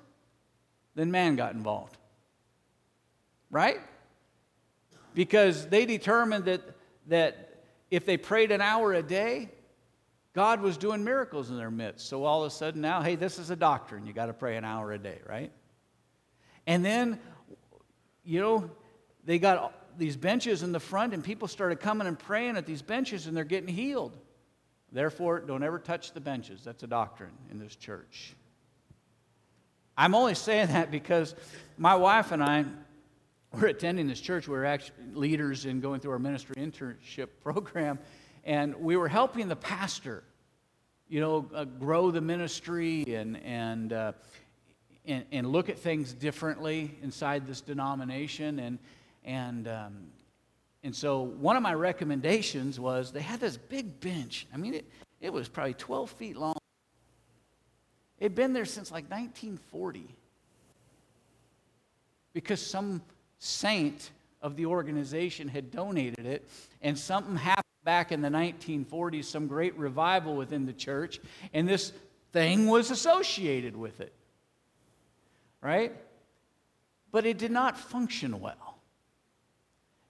Then 0.94 1.10
man 1.10 1.36
got 1.36 1.52
involved. 1.52 1.96
Right? 3.50 3.78
Because 5.14 5.66
they 5.66 5.84
determined 5.84 6.46
that, 6.46 6.62
that 7.08 7.62
if 7.90 8.06
they 8.06 8.16
prayed 8.16 8.50
an 8.50 8.60
hour 8.60 8.92
a 8.94 9.02
day, 9.02 9.50
God 10.34 10.60
was 10.60 10.76
doing 10.76 11.04
miracles 11.04 11.50
in 11.50 11.56
their 11.56 11.70
midst. 11.70 12.08
So 12.08 12.24
all 12.24 12.44
of 12.44 12.46
a 12.46 12.54
sudden 12.54 12.80
now, 12.80 13.02
hey, 13.02 13.16
this 13.16 13.38
is 13.38 13.50
a 13.50 13.56
doctrine. 13.56 14.06
You 14.06 14.12
got 14.12 14.26
to 14.26 14.32
pray 14.32 14.56
an 14.56 14.64
hour 14.64 14.92
a 14.92 14.98
day, 14.98 15.18
right? 15.28 15.50
And 16.66 16.84
then 16.84 17.18
you 18.28 18.40
know, 18.40 18.70
they 19.24 19.38
got 19.38 19.98
these 19.98 20.14
benches 20.14 20.62
in 20.62 20.70
the 20.70 20.80
front, 20.80 21.14
and 21.14 21.24
people 21.24 21.48
started 21.48 21.80
coming 21.80 22.06
and 22.06 22.18
praying 22.18 22.58
at 22.58 22.66
these 22.66 22.82
benches, 22.82 23.26
and 23.26 23.34
they're 23.34 23.42
getting 23.44 23.74
healed. 23.74 24.12
Therefore, 24.92 25.40
don't 25.40 25.62
ever 25.62 25.78
touch 25.78 26.12
the 26.12 26.20
benches. 26.20 26.62
That's 26.62 26.82
a 26.82 26.86
doctrine 26.86 27.32
in 27.50 27.58
this 27.58 27.74
church. 27.74 28.34
I'm 29.96 30.14
only 30.14 30.34
saying 30.34 30.68
that 30.68 30.90
because 30.90 31.34
my 31.78 31.94
wife 31.94 32.30
and 32.30 32.42
I 32.44 32.66
were 33.52 33.68
attending 33.68 34.06
this 34.06 34.20
church. 34.20 34.46
We 34.46 34.54
were 34.54 34.66
actually 34.66 34.96
leaders 35.14 35.64
in 35.64 35.80
going 35.80 36.00
through 36.00 36.12
our 36.12 36.18
ministry 36.18 36.56
internship 36.56 37.28
program, 37.42 37.98
and 38.44 38.76
we 38.76 38.96
were 38.96 39.08
helping 39.08 39.48
the 39.48 39.56
pastor, 39.56 40.22
you 41.08 41.20
know, 41.20 41.48
uh, 41.54 41.64
grow 41.64 42.10
the 42.10 42.20
ministry 42.20 43.04
and, 43.14 43.38
and 43.42 43.94
uh, 43.94 44.12
and, 45.08 45.24
and 45.32 45.50
look 45.50 45.68
at 45.70 45.78
things 45.78 46.12
differently 46.12 46.94
inside 47.02 47.46
this 47.46 47.62
denomination. 47.62 48.58
And, 48.58 48.78
and, 49.24 49.66
um, 49.66 49.96
and 50.84 50.94
so 50.94 51.22
one 51.22 51.56
of 51.56 51.62
my 51.62 51.74
recommendations 51.74 52.78
was 52.78 53.10
they 53.10 53.22
had 53.22 53.40
this 53.40 53.56
big 53.56 53.98
bench. 54.00 54.46
I 54.52 54.58
mean, 54.58 54.74
it, 54.74 54.84
it 55.20 55.32
was 55.32 55.48
probably 55.48 55.74
12 55.74 56.10
feet 56.10 56.36
long. 56.36 56.54
It 58.20 58.24
had 58.24 58.34
been 58.34 58.52
there 58.52 58.66
since 58.66 58.92
like 58.92 59.04
1940 59.04 60.14
because 62.34 62.64
some 62.64 63.00
saint 63.38 64.10
of 64.42 64.56
the 64.56 64.66
organization 64.66 65.48
had 65.48 65.70
donated 65.70 66.26
it, 66.26 66.46
and 66.82 66.96
something 66.96 67.34
happened 67.36 67.64
back 67.84 68.12
in 68.12 68.20
the 68.20 68.28
1940s, 68.28 69.24
some 69.24 69.46
great 69.46 69.76
revival 69.76 70.36
within 70.36 70.66
the 70.66 70.72
church, 70.72 71.20
and 71.52 71.68
this 71.68 71.92
thing 72.32 72.66
was 72.66 72.90
associated 72.90 73.76
with 73.76 74.00
it 74.00 74.12
right? 75.62 75.92
But 77.10 77.26
it 77.26 77.38
did 77.38 77.50
not 77.50 77.78
function 77.78 78.40
well. 78.40 78.78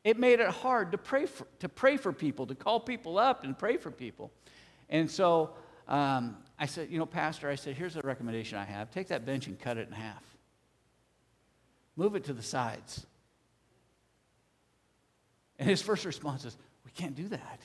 It 0.05 0.19
made 0.19 0.40
it 0.40 0.49
hard 0.49 0.93
to 0.93 0.99
pray 0.99 1.26
for, 1.26 1.47
to 1.59 1.69
pray 1.69 1.97
for 1.97 2.12
people, 2.12 2.47
to 2.47 2.55
call 2.55 2.81
people 2.81 3.19
up 3.19 3.45
and 3.45 3.59
pray 3.59 3.76
for 3.76 3.90
people. 3.90 4.31
And 4.88 5.11
so 5.11 5.50
um, 5.87 6.37
I 6.59 6.67
said, 6.67 6.88
you 6.90 6.99
know, 6.99 7.07
Pastor, 7.07 7.49
I 7.49 7.57
said, 7.57 7.76
here's 7.76 7.97
a 7.97 8.00
recommendation 8.00 8.59
I 8.59 8.64
have. 8.64 8.90
Take 8.90 9.09
that 9.09 9.26
bench 9.26 9.47
and 9.47 9.59
cut 9.59 9.76
it 9.76 9.88
in 9.88 9.93
half. 9.93 10.23
Move 11.97 12.14
it 12.14 12.25
to 12.25 12.33
the 12.33 12.43
sides. 12.43 13.05
And 15.59 15.69
his 15.69 15.83
first 15.83 16.05
response 16.05 16.45
is, 16.45 16.57
we 16.85 16.93
can't 16.93 17.17
do 17.17 17.28
that. 17.28 17.61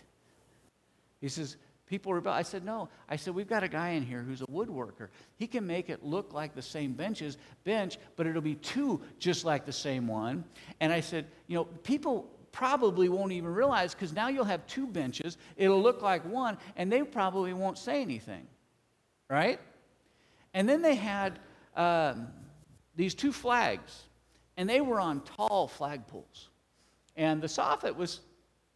He 1.22 1.30
says, 1.30 1.56
People 1.94 2.16
rebel. 2.16 2.34
I 2.34 2.42
said, 2.42 2.66
no. 2.66 2.90
I 3.08 3.16
said, 3.18 3.36
we've 3.36 3.48
got 3.48 3.62
a 3.62 3.68
guy 3.68 3.90
in 3.90 4.02
here 4.02 4.24
who's 4.24 4.42
a 4.42 4.48
woodworker. 4.48 5.10
He 5.36 5.46
can 5.46 5.68
make 5.68 5.92
it 5.92 6.04
look 6.04 6.34
like 6.34 6.56
the 6.56 6.62
same 6.64 6.94
benches, 6.94 7.38
bench, 7.66 8.00
but 8.16 8.26
it'll 8.26 8.42
be 8.42 8.56
two 8.56 9.00
just 9.20 9.46
like 9.46 9.64
the 9.64 9.74
same 9.74 10.08
one. 10.08 10.44
And 10.80 10.92
I 10.92 11.02
said, 11.02 11.28
you 11.46 11.56
know, 11.56 11.66
people 11.66 12.32
probably 12.52 13.10
won't 13.10 13.32
even 13.32 13.54
realize 13.54 13.94
because 13.94 14.12
now 14.12 14.30
you'll 14.30 14.44
have 14.44 14.66
two 14.66 14.88
benches. 14.88 15.38
It'll 15.56 15.84
look 15.84 16.02
like 16.02 16.26
one, 16.26 16.58
and 16.78 16.92
they 16.92 17.04
probably 17.04 17.54
won't 17.54 17.78
say 17.78 18.02
anything. 18.02 18.48
Right? 19.30 19.60
And 20.56 20.68
then 20.68 20.82
they 20.82 20.96
had 20.96 21.38
um, 21.76 22.30
these 22.96 23.14
two 23.14 23.32
flags, 23.32 24.02
and 24.58 24.68
they 24.68 24.82
were 24.82 25.00
on 25.00 25.22
tall 25.22 25.70
flagpoles. 25.70 26.48
And 27.16 27.40
the 27.40 27.46
soffit 27.46 27.96
was, 27.96 28.22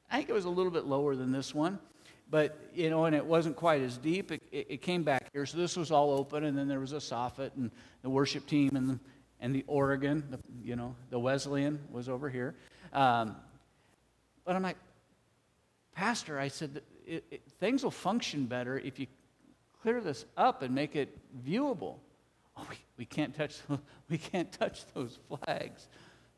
I 0.07 0.17
think 0.17 0.29
it 0.29 0.33
was 0.33 0.45
a 0.45 0.51
little 0.51 0.71
bit 0.71 0.85
lower 0.85 1.15
than 1.15 1.31
this 1.31 1.55
one 1.55 1.79
but 2.29 2.69
you 2.73 2.89
know, 2.89 3.05
and 3.05 3.15
it 3.15 3.25
wasn't 3.25 3.55
quite 3.55 3.81
as 3.81 3.97
deep. 3.97 4.31
It, 4.31 4.41
it, 4.51 4.67
it, 4.69 4.81
came 4.81 5.03
back 5.03 5.29
here, 5.33 5.45
so 5.45 5.57
this 5.57 5.77
was 5.77 5.91
all 5.91 6.11
open, 6.11 6.43
and 6.43 6.57
then 6.57 6.67
there 6.67 6.79
was 6.79 6.93
a 6.93 6.97
soffit, 6.97 7.51
and 7.55 7.71
the 8.01 8.09
worship 8.09 8.45
team, 8.45 8.75
and 8.75 8.89
the, 8.89 8.99
and 9.39 9.55
the 9.55 9.63
organ, 9.67 10.23
the, 10.29 10.39
you 10.63 10.75
know, 10.75 10.95
the 11.09 11.19
Wesleyan 11.19 11.79
was 11.91 12.09
over 12.09 12.29
here. 12.29 12.55
Um, 12.93 13.35
but 14.45 14.55
I'm 14.55 14.63
like, 14.63 14.77
Pastor, 15.93 16.39
I 16.39 16.47
said, 16.47 16.81
it, 17.05 17.41
things 17.59 17.83
will 17.83 17.91
function 17.91 18.45
better 18.45 18.77
if 18.79 18.99
you 18.99 19.07
clear 19.81 20.01
this 20.01 20.25
up 20.35 20.61
and 20.61 20.73
make 20.73 20.95
it 20.95 21.17
viewable. 21.45 21.95
Oh, 22.59 22.65
we, 22.71 22.77
we 22.97 23.05
can't 23.05 23.35
touch 23.35 23.59
we 24.09 24.17
can't 24.17 24.51
touch 24.51 24.91
those 24.95 25.19
flags 25.29 25.89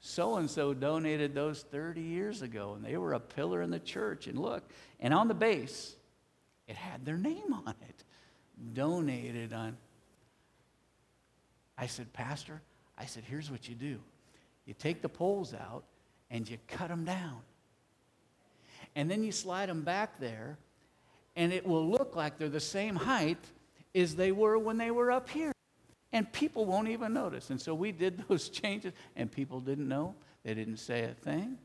so 0.02 0.38
and 0.38 0.50
so 0.50 0.74
donated 0.74 1.34
those 1.34 1.64
30 1.64 2.02
years 2.02 2.42
ago, 2.42 2.74
and 2.76 2.84
they 2.84 2.98
were 2.98 3.14
a 3.14 3.20
pillar 3.20 3.62
in 3.62 3.70
the 3.70 3.80
church. 3.80 4.28
And 4.28 4.40
look, 4.40 4.70
and 5.00 5.14
on 5.14 5.28
the 5.28 5.34
base, 5.34 5.96
it 6.68 6.76
had 6.76 7.06
their 7.06 7.18
name 7.18 7.54
on 7.54 7.76
it. 7.88 8.04
Donated 8.74 9.54
on. 9.54 9.78
I 11.78 11.88
said, 11.88 12.12
Pastor, 12.14 12.62
I 12.98 13.06
said, 13.06 13.24
here's 13.26 13.50
what 13.50 13.68
you 13.68 13.76
do 13.76 14.00
you 14.66 14.74
take 14.74 15.02
the 15.02 15.10
poles 15.10 15.54
out 15.54 15.84
and 16.30 16.48
you 16.48 16.58
cut 16.68 16.90
them 16.90 17.06
down. 17.06 17.40
And 18.96 19.10
then 19.10 19.24
you 19.24 19.32
slide 19.32 19.70
them 19.70 19.82
back 19.82 20.20
there, 20.20 20.58
and 21.36 21.52
it 21.52 21.66
will 21.66 21.88
look 21.88 22.16
like 22.16 22.38
they're 22.38 22.50
the 22.50 22.60
same 22.60 22.96
height 22.96 23.44
as 23.96 24.16
they 24.16 24.32
were 24.32 24.58
when 24.58 24.78
they 24.78 24.92
were 24.92 25.12
up 25.12 25.30
here. 25.30 25.52
And 26.12 26.32
people 26.32 26.66
won't 26.66 26.88
even 26.88 27.14
notice. 27.14 27.50
And 27.50 27.62
so 27.62 27.74
we 27.74 27.92
did 27.92 28.24
those 28.28 28.50
changes, 28.50 28.94
and 29.16 29.32
people 29.32 29.60
didn't 29.60 29.88
know. 29.88 30.16
They 30.44 30.54
didn't 30.54 30.78
say 30.78 31.04
a 31.04 31.14
thing. 31.14 31.58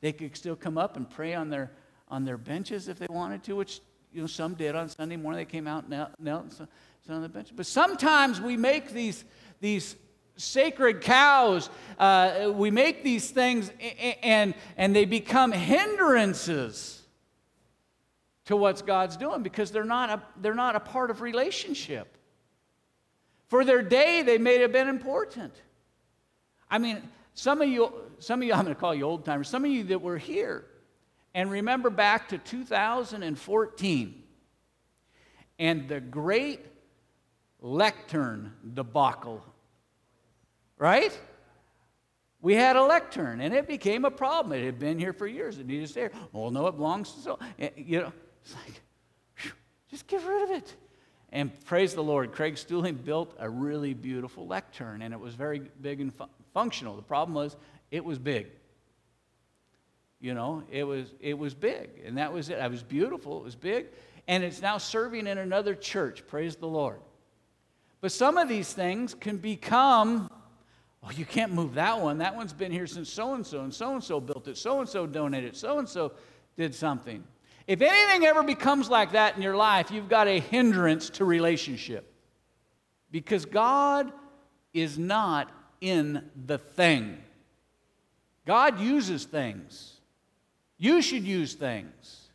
They 0.00 0.12
could 0.12 0.36
still 0.36 0.56
come 0.56 0.78
up 0.78 0.96
and 0.96 1.08
pray 1.08 1.34
on 1.34 1.50
their, 1.50 1.70
on 2.08 2.24
their 2.24 2.38
benches 2.38 2.88
if 2.88 2.98
they 2.98 3.06
wanted 3.08 3.42
to, 3.44 3.56
which 3.56 3.80
you 4.12 4.22
know, 4.22 4.26
some 4.26 4.54
did 4.54 4.74
on 4.74 4.88
Sunday 4.88 5.16
morning. 5.16 5.38
They 5.38 5.44
came 5.44 5.66
out 5.66 5.84
and 5.84 5.90
knelt, 5.90 6.10
knelt 6.18 6.42
and 6.44 6.52
sat 6.52 6.68
on 7.08 7.22
the 7.22 7.28
bench. 7.28 7.50
But 7.54 7.66
sometimes 7.66 8.40
we 8.40 8.56
make 8.56 8.92
these, 8.92 9.24
these 9.60 9.96
sacred 10.36 11.00
cows, 11.02 11.70
uh, 11.98 12.50
we 12.54 12.70
make 12.70 13.04
these 13.04 13.30
things 13.30 13.70
and, 14.22 14.54
and 14.76 14.96
they 14.96 15.04
become 15.04 15.52
hindrances 15.52 17.02
to 18.46 18.56
what 18.56 18.84
God's 18.84 19.16
doing 19.16 19.42
because 19.42 19.70
they're 19.70 19.84
not, 19.84 20.10
a, 20.10 20.22
they're 20.40 20.54
not 20.54 20.74
a 20.74 20.80
part 20.80 21.10
of 21.10 21.20
relationship. 21.20 22.16
For 23.50 23.64
their 23.64 23.82
day, 23.82 24.22
they 24.22 24.38
may 24.38 24.60
have 24.60 24.70
been 24.70 24.88
important. 24.88 25.52
I 26.70 26.78
mean, 26.78 27.02
some 27.34 27.60
of 27.60 27.68
you, 27.68 27.92
some 28.20 28.40
of 28.40 28.46
you, 28.46 28.54
I'm 28.54 28.62
going 28.62 28.74
to 28.74 28.80
call 28.80 28.94
you 28.94 29.02
old 29.02 29.24
timers, 29.24 29.48
some 29.48 29.64
of 29.64 29.70
you 29.72 29.84
that 29.84 30.00
were 30.00 30.18
here 30.18 30.64
and 31.34 31.50
remember 31.50 31.90
back 31.90 32.28
to 32.28 32.38
2014 32.38 34.22
and 35.58 35.88
the 35.88 36.00
great 36.00 36.64
lectern 37.60 38.52
debacle, 38.72 39.44
right? 40.78 41.18
We 42.40 42.54
had 42.54 42.76
a 42.76 42.82
lectern 42.84 43.40
and 43.40 43.52
it 43.52 43.66
became 43.66 44.04
a 44.04 44.12
problem. 44.12 44.58
It 44.58 44.64
had 44.64 44.78
been 44.78 44.98
here 44.98 45.12
for 45.12 45.26
years. 45.26 45.58
It 45.58 45.66
needed 45.66 45.86
to 45.86 45.88
stay 45.88 46.00
here. 46.02 46.12
Well, 46.32 46.52
no, 46.52 46.68
it 46.68 46.76
belongs 46.76 47.12
to 47.14 47.20
so. 47.20 47.38
Eh, 47.58 47.70
you 47.76 48.00
know, 48.00 48.12
it's 48.42 48.54
like, 48.54 48.80
just 49.90 50.06
get 50.06 50.24
rid 50.24 50.44
of 50.44 50.50
it. 50.50 50.76
And 51.32 51.52
praise 51.64 51.94
the 51.94 52.02
Lord, 52.02 52.32
Craig 52.32 52.54
Stooling 52.54 52.96
built 52.96 53.34
a 53.38 53.48
really 53.48 53.94
beautiful 53.94 54.46
lectern 54.46 55.02
and 55.02 55.14
it 55.14 55.20
was 55.20 55.34
very 55.34 55.60
big 55.80 56.00
and 56.00 56.12
fu- 56.12 56.24
functional. 56.52 56.96
The 56.96 57.02
problem 57.02 57.34
was 57.34 57.56
it 57.90 58.04
was 58.04 58.18
big. 58.18 58.48
You 60.20 60.34
know, 60.34 60.62
it 60.70 60.84
was, 60.84 61.14
it 61.18 61.38
was 61.38 61.54
big, 61.54 61.88
and 62.04 62.18
that 62.18 62.30
was 62.30 62.50
it. 62.50 62.58
It 62.58 62.70
was 62.70 62.82
beautiful, 62.82 63.38
it 63.38 63.44
was 63.44 63.56
big, 63.56 63.86
and 64.28 64.44
it's 64.44 64.60
now 64.60 64.76
serving 64.76 65.26
in 65.26 65.38
another 65.38 65.74
church. 65.74 66.26
Praise 66.26 66.56
the 66.56 66.66
Lord. 66.66 67.00
But 68.02 68.12
some 68.12 68.36
of 68.36 68.46
these 68.46 68.70
things 68.70 69.14
can 69.14 69.38
become, 69.38 70.30
oh, 71.02 71.10
you 71.10 71.24
can't 71.24 71.52
move 71.52 71.74
that 71.74 71.98
one. 71.98 72.18
That 72.18 72.36
one's 72.36 72.52
been 72.52 72.70
here 72.70 72.86
since 72.86 73.10
so 73.10 73.32
and 73.32 73.46
so, 73.46 73.62
and 73.62 73.72
so 73.72 73.94
and 73.94 74.04
so 74.04 74.20
built 74.20 74.46
it, 74.46 74.58
so 74.58 74.80
and 74.80 74.88
so 74.88 75.06
donated, 75.06 75.56
so 75.56 75.78
and 75.78 75.88
so 75.88 76.12
did 76.54 76.74
something. 76.74 77.24
If 77.70 77.82
anything 77.82 78.26
ever 78.26 78.42
becomes 78.42 78.90
like 78.90 79.12
that 79.12 79.36
in 79.36 79.42
your 79.42 79.54
life, 79.54 79.92
you've 79.92 80.08
got 80.08 80.26
a 80.26 80.40
hindrance 80.40 81.08
to 81.10 81.24
relationship. 81.24 82.12
Because 83.12 83.44
God 83.44 84.12
is 84.72 84.98
not 84.98 85.52
in 85.80 86.28
the 86.46 86.58
thing. 86.58 87.16
God 88.44 88.80
uses 88.80 89.24
things. 89.24 90.00
You 90.78 91.00
should 91.00 91.22
use 91.22 91.54
things 91.54 92.30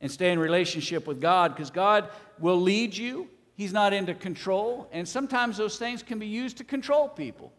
and 0.00 0.08
stay 0.08 0.30
in 0.30 0.38
relationship 0.38 1.08
with 1.08 1.20
God 1.20 1.56
because 1.56 1.72
God 1.72 2.10
will 2.38 2.60
lead 2.60 2.96
you. 2.96 3.28
He's 3.56 3.72
not 3.72 3.92
into 3.92 4.14
control, 4.14 4.88
and 4.92 5.08
sometimes 5.08 5.56
those 5.56 5.78
things 5.78 6.00
can 6.00 6.20
be 6.20 6.28
used 6.28 6.58
to 6.58 6.64
control 6.64 7.08
people. 7.08 7.52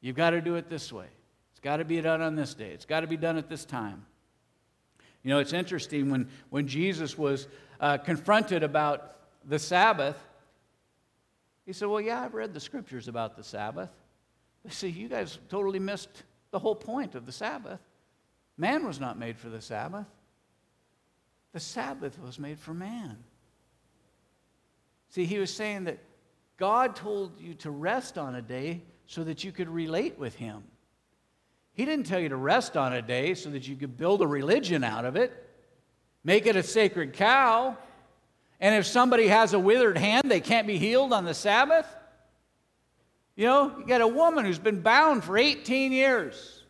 You've 0.00 0.16
got 0.16 0.30
to 0.30 0.40
do 0.40 0.54
it 0.54 0.70
this 0.70 0.90
way. 0.90 1.08
It's 1.50 1.60
got 1.60 1.76
to 1.76 1.84
be 1.84 2.00
done 2.00 2.22
on 2.22 2.36
this 2.36 2.54
day. 2.54 2.70
It's 2.70 2.86
got 2.86 3.00
to 3.00 3.06
be 3.06 3.18
done 3.18 3.36
at 3.36 3.50
this 3.50 3.66
time. 3.66 4.06
You 5.28 5.34
know, 5.34 5.40
it's 5.40 5.52
interesting 5.52 6.08
when, 6.08 6.26
when 6.48 6.66
Jesus 6.66 7.18
was 7.18 7.48
uh, 7.80 7.98
confronted 7.98 8.62
about 8.62 9.16
the 9.44 9.58
Sabbath, 9.58 10.16
he 11.66 11.74
said, 11.74 11.88
Well, 11.88 12.00
yeah, 12.00 12.22
I've 12.22 12.32
read 12.32 12.54
the 12.54 12.60
scriptures 12.60 13.08
about 13.08 13.36
the 13.36 13.44
Sabbath. 13.44 13.90
But 14.62 14.72
see, 14.72 14.88
you 14.88 15.06
guys 15.06 15.38
totally 15.50 15.80
missed 15.80 16.22
the 16.50 16.58
whole 16.58 16.74
point 16.74 17.14
of 17.14 17.26
the 17.26 17.32
Sabbath. 17.32 17.78
Man 18.56 18.86
was 18.86 19.00
not 19.00 19.18
made 19.18 19.36
for 19.36 19.50
the 19.50 19.60
Sabbath, 19.60 20.06
the 21.52 21.60
Sabbath 21.60 22.18
was 22.18 22.38
made 22.38 22.58
for 22.58 22.72
man. 22.72 23.18
See, 25.10 25.26
he 25.26 25.36
was 25.36 25.52
saying 25.52 25.84
that 25.84 25.98
God 26.56 26.96
told 26.96 27.38
you 27.38 27.52
to 27.56 27.70
rest 27.70 28.16
on 28.16 28.34
a 28.34 28.40
day 28.40 28.80
so 29.04 29.24
that 29.24 29.44
you 29.44 29.52
could 29.52 29.68
relate 29.68 30.18
with 30.18 30.36
him. 30.36 30.62
He 31.78 31.84
didn't 31.84 32.06
tell 32.06 32.18
you 32.18 32.30
to 32.30 32.36
rest 32.36 32.76
on 32.76 32.92
a 32.92 33.00
day 33.00 33.34
so 33.34 33.50
that 33.50 33.68
you 33.68 33.76
could 33.76 33.96
build 33.96 34.20
a 34.20 34.26
religion 34.26 34.82
out 34.82 35.04
of 35.04 35.14
it, 35.14 35.32
make 36.24 36.46
it 36.46 36.56
a 36.56 36.62
sacred 36.64 37.12
cow. 37.12 37.76
And 38.58 38.74
if 38.74 38.84
somebody 38.84 39.28
has 39.28 39.52
a 39.52 39.60
withered 39.60 39.96
hand, 39.96 40.28
they 40.28 40.40
can't 40.40 40.66
be 40.66 40.76
healed 40.76 41.12
on 41.12 41.24
the 41.24 41.34
Sabbath. 41.34 41.86
You 43.36 43.44
know, 43.44 43.78
you 43.78 43.86
got 43.86 44.00
a 44.00 44.08
woman 44.08 44.44
who's 44.44 44.58
been 44.58 44.80
bound 44.80 45.22
for 45.22 45.38
18 45.38 45.92
years 45.92 46.64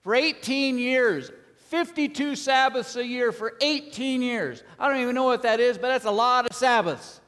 for 0.00 0.14
18 0.14 0.78
years, 0.78 1.30
52 1.68 2.34
Sabbaths 2.34 2.96
a 2.96 3.06
year 3.06 3.32
for 3.32 3.58
18 3.60 4.22
years. 4.22 4.62
I 4.78 4.88
don't 4.88 5.02
even 5.02 5.14
know 5.14 5.24
what 5.24 5.42
that 5.42 5.60
is, 5.60 5.76
but 5.76 5.88
that's 5.88 6.06
a 6.06 6.10
lot 6.10 6.46
of 6.46 6.56
Sabbaths. 6.56 7.20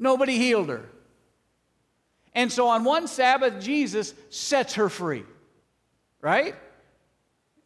Nobody 0.00 0.36
healed 0.36 0.68
her. 0.68 0.84
And 2.34 2.50
so 2.50 2.66
on 2.66 2.82
one 2.82 3.06
Sabbath, 3.06 3.62
Jesus 3.62 4.14
sets 4.30 4.74
her 4.74 4.88
free. 4.88 5.22
Right? 6.20 6.54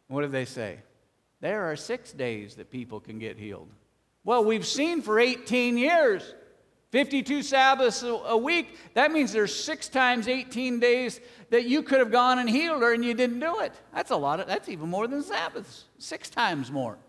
What 0.07 0.21
do 0.21 0.27
they 0.27 0.45
say? 0.45 0.79
There 1.41 1.63
are 1.71 1.75
six 1.75 2.11
days 2.11 2.55
that 2.55 2.69
people 2.69 2.99
can 2.99 3.19
get 3.19 3.37
healed. 3.37 3.69
Well, 4.23 4.45
we've 4.45 4.65
seen 4.65 5.01
for 5.01 5.19
18 5.19 5.77
years 5.77 6.33
52 6.93 7.41
Sabbaths 7.41 8.03
a 8.03 8.37
week, 8.37 8.77
that 8.93 9.11
means 9.11 9.33
there's 9.33 9.53
six 9.53 9.89
times 9.89 10.27
18 10.27 10.79
days 10.79 11.19
that 11.49 11.65
you 11.65 11.81
could 11.81 11.97
have 11.97 12.11
gone 12.11 12.37
and 12.37 12.47
healed 12.47 12.83
her 12.83 12.93
and 12.93 13.03
you 13.03 13.15
didn't 13.15 13.39
do 13.39 13.61
it. 13.61 13.73
That's 13.95 14.11
a 14.11 14.15
lot 14.15 14.39
of, 14.39 14.45
that's 14.45 14.69
even 14.69 14.89
more 14.89 15.07
than 15.07 15.23
Sabbaths, 15.23 15.85
six 15.97 16.29
times 16.29 16.71
more. 16.71 16.99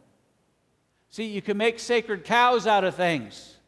See, 1.10 1.24
you 1.24 1.42
can 1.42 1.58
make 1.58 1.78
sacred 1.78 2.24
cows 2.24 2.66
out 2.66 2.82
of 2.82 2.94
things. 2.94 3.58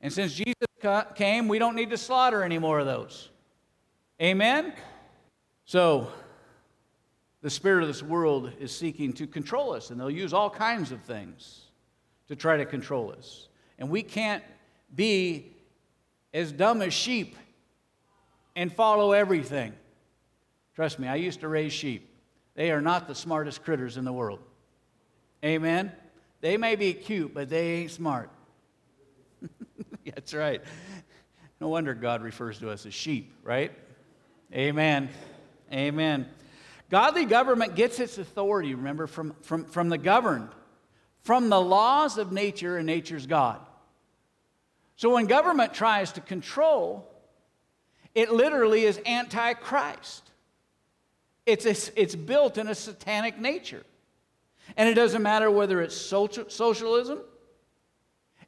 And 0.00 0.12
since 0.12 0.34
Jesus 0.34 0.54
came, 1.16 1.48
we 1.48 1.58
don't 1.58 1.74
need 1.74 1.90
to 1.90 1.98
slaughter 1.98 2.44
any 2.44 2.60
more 2.60 2.78
of 2.78 2.86
those. 2.86 3.28
Amen? 4.22 4.72
So, 5.64 6.12
the 7.48 7.54
spirit 7.54 7.80
of 7.80 7.88
this 7.88 8.02
world 8.02 8.52
is 8.60 8.76
seeking 8.76 9.10
to 9.10 9.26
control 9.26 9.72
us, 9.72 9.88
and 9.88 9.98
they'll 9.98 10.10
use 10.10 10.34
all 10.34 10.50
kinds 10.50 10.92
of 10.92 11.00
things 11.00 11.62
to 12.26 12.36
try 12.36 12.58
to 12.58 12.66
control 12.66 13.10
us. 13.10 13.48
And 13.78 13.88
we 13.88 14.02
can't 14.02 14.44
be 14.94 15.56
as 16.34 16.52
dumb 16.52 16.82
as 16.82 16.92
sheep 16.92 17.36
and 18.54 18.70
follow 18.70 19.12
everything. 19.12 19.72
Trust 20.74 20.98
me, 20.98 21.08
I 21.08 21.14
used 21.14 21.40
to 21.40 21.48
raise 21.48 21.72
sheep. 21.72 22.14
They 22.54 22.70
are 22.70 22.82
not 22.82 23.08
the 23.08 23.14
smartest 23.14 23.64
critters 23.64 23.96
in 23.96 24.04
the 24.04 24.12
world. 24.12 24.40
Amen? 25.42 25.90
They 26.42 26.58
may 26.58 26.76
be 26.76 26.92
cute, 26.92 27.32
but 27.32 27.48
they 27.48 27.76
ain't 27.76 27.92
smart. 27.92 28.28
That's 30.04 30.34
right. 30.34 30.60
No 31.62 31.68
wonder 31.68 31.94
God 31.94 32.20
refers 32.20 32.58
to 32.58 32.68
us 32.68 32.84
as 32.84 32.92
sheep, 32.92 33.32
right? 33.42 33.72
Amen. 34.52 35.08
Amen. 35.72 36.28
Godly 36.90 37.26
government 37.26 37.74
gets 37.74 38.00
its 38.00 38.16
authority, 38.18 38.74
remember, 38.74 39.06
from, 39.06 39.34
from, 39.42 39.64
from 39.66 39.88
the 39.88 39.98
governed, 39.98 40.48
from 41.22 41.50
the 41.50 41.60
laws 41.60 42.16
of 42.16 42.32
nature 42.32 42.78
and 42.78 42.86
nature's 42.86 43.26
God. 43.26 43.60
So 44.96 45.14
when 45.14 45.26
government 45.26 45.74
tries 45.74 46.12
to 46.12 46.20
control, 46.20 47.08
it 48.14 48.32
literally 48.32 48.84
is 48.84 48.98
anti-Christ. 49.04 50.22
It's, 51.46 51.66
a, 51.66 52.00
it's 52.00 52.16
built 52.16 52.58
in 52.58 52.68
a 52.68 52.74
satanic 52.74 53.38
nature. 53.38 53.84
And 54.76 54.88
it 54.88 54.94
doesn't 54.94 55.22
matter 55.22 55.50
whether 55.50 55.80
it's 55.82 55.96
social, 55.96 56.48
socialism, 56.48 57.20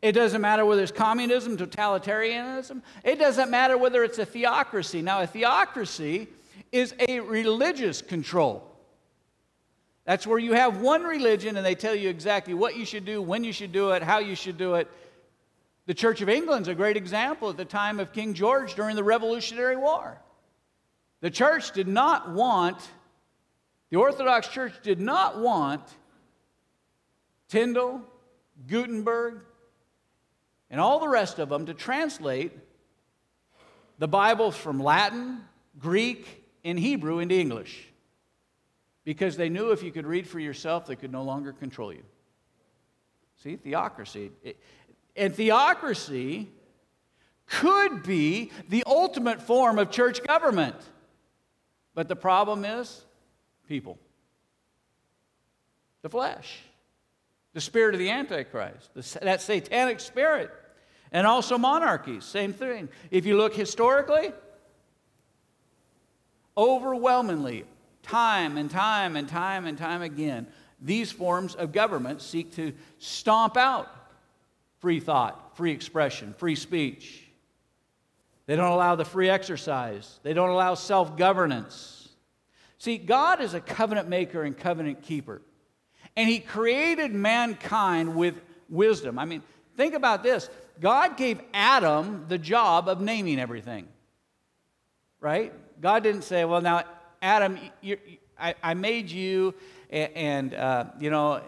it 0.03 0.13
doesn't 0.13 0.41
matter 0.41 0.65
whether 0.65 0.83
it's 0.83 0.93
communism, 0.93 1.57
totalitarianism, 1.59 2.83
it 3.05 3.19
doesn't 3.19 3.51
matter 3.51 3.77
whether 3.77 4.03
it's 4.03 4.19
a 4.19 4.25
theocracy. 4.25 5.03
Now, 5.03 5.21
a 5.21 5.27
theocracy 5.27 6.29
is 6.73 6.95
a 7.09 7.21
religious 7.21 8.03
control. 8.03 8.67
That's 10.05 10.27
where 10.27 10.39
you 10.39 10.55
have 10.55 10.81
one 10.81 11.03
religion 11.03 11.57
and 11.57 11.65
they 11.65 11.75
tell 11.75 11.95
you 11.95 12.09
exactly 12.09 12.55
what 12.55 12.77
you 12.77 12.85
should 12.85 13.05
do, 13.05 13.21
when 13.21 13.45
you 13.45 13.53
should 13.53 13.73
do 13.73 13.91
it, 13.91 14.03
how 14.03 14.19
you 14.19 14.35
should 14.35 14.59
do 14.59 14.75
it, 14.75 14.89
the 15.87 15.95
Church 15.95 16.21
of 16.21 16.29
England's 16.29 16.69
a 16.69 16.75
great 16.75 16.97
example 16.97 17.51
at 17.51 17.57
the 17.57 17.65
time 17.65 17.99
of 17.99 18.13
King 18.13 18.35
George 18.35 18.75
during 18.75 18.97
the 18.97 19.05
Revolutionary 19.05 19.77
War. 19.77 20.21
The 21.21 21.31
church 21.31 21.73
did 21.73 21.89
not 21.89 22.31
want, 22.31 22.79
the 23.91 23.97
Orthodox 23.97 24.49
Church 24.49 24.73
did 24.83 25.01
not 25.01 25.39
want 25.41 25.83
Tyndale, 27.49 28.03
Gutenberg, 28.69 29.41
and 30.71 30.81
all 30.81 31.01
the 31.01 31.09
rest 31.09 31.39
of 31.39 31.49
them 31.49 31.67
to 31.67 31.75
translate 31.75 32.53
the 33.99 34.09
Bibles 34.09 34.57
from 34.57 34.81
Latin, 34.81 35.41
Greek, 35.79 36.40
and 36.65 36.79
Hebrew 36.79 37.19
into 37.19 37.35
English 37.35 37.87
because 39.05 39.37
they 39.37 39.49
knew 39.49 39.71
if 39.71 39.83
you 39.83 39.91
could 39.91 40.07
read 40.07 40.27
for 40.27 40.39
yourself, 40.39 40.87
they 40.87 40.97
could 40.97 41.13
no 41.13 41.23
longer 41.23 41.53
control 41.53 41.93
you. 41.93 42.03
See, 43.43 43.57
theocracy. 43.57 44.31
And 45.17 45.35
theocracy 45.35 46.49
could 47.47 48.03
be 48.03 48.53
the 48.69 48.85
ultimate 48.87 49.41
form 49.41 49.79
of 49.79 49.91
church 49.91 50.23
government. 50.23 50.77
But 51.95 52.09
the 52.09 52.17
problem 52.17 52.65
is 52.65 53.05
people, 53.67 53.99
the 56.03 56.11
flesh. 56.11 56.61
the 57.53 57.61
spirit 57.61 57.95
of 57.95 57.99
the 57.99 58.11
Antichrist, 58.11 58.91
that 59.21 59.41
satanic 59.41 60.01
spirit. 60.01 60.51
And 61.13 61.27
also 61.27 61.59
monarchies, 61.59 62.25
same 62.25 62.53
thing. 62.53 62.89
If 63.11 63.27
you 63.27 63.37
look 63.37 63.55
historically, 63.55 64.33
overwhelmingly, 66.61 67.65
time 68.03 68.59
and 68.59 68.71
time 68.71 69.17
and 69.17 69.27
time 69.27 69.65
and 69.65 69.79
time 69.79 70.03
again, 70.03 70.47
these 70.79 71.11
forms 71.11 71.55
of 71.55 71.73
government 71.73 72.21
seek 72.21 72.55
to 72.57 72.75
stomp 72.99 73.57
out 73.57 73.89
free 74.81 75.01
thought, 75.01 75.57
free 75.57 75.73
expression, 75.73 76.35
free 76.37 76.55
speech. 76.55 77.25
They 78.47 78.57
don't 78.57 78.71
allow 78.71 78.95
the 78.95 79.05
free 79.05 79.31
exercise, 79.31 80.21
they 80.23 80.35
don't 80.35 80.51
allow 80.51 80.75
self 80.75 81.17
governance. 81.17 81.97
See, 82.79 82.97
God 82.99 83.43
is 83.43 83.53
a 83.53 83.61
covenant 83.61 84.09
maker 84.09 84.43
and 84.43 84.57
covenant 84.57 85.03
keeper. 85.03 85.43
And 86.17 86.29
He 86.29 86.41
created 86.41 87.13
mankind 87.13 88.17
with 88.17 88.41
wisdom. 88.69 89.19
I 89.19 89.25
mean, 89.25 89.43
think 89.77 89.95
about 89.95 90.23
this 90.23 90.51
God 90.79 91.17
gave 91.17 91.41
Adam 91.55 92.27
the 92.29 92.39
job 92.39 92.89
of 92.89 93.01
naming 93.01 93.39
everything, 93.39 93.87
right? 95.21 95.53
God 95.81 96.03
didn't 96.03 96.23
say, 96.23 96.45
well, 96.45 96.61
now, 96.61 96.85
Adam, 97.23 97.59
I, 98.39 98.55
I, 98.63 98.75
made 98.75 99.11
you, 99.11 99.55
and, 99.89 100.13
and 100.15 100.55
uh, 100.55 100.85
you 100.99 101.11
know, 101.11 101.43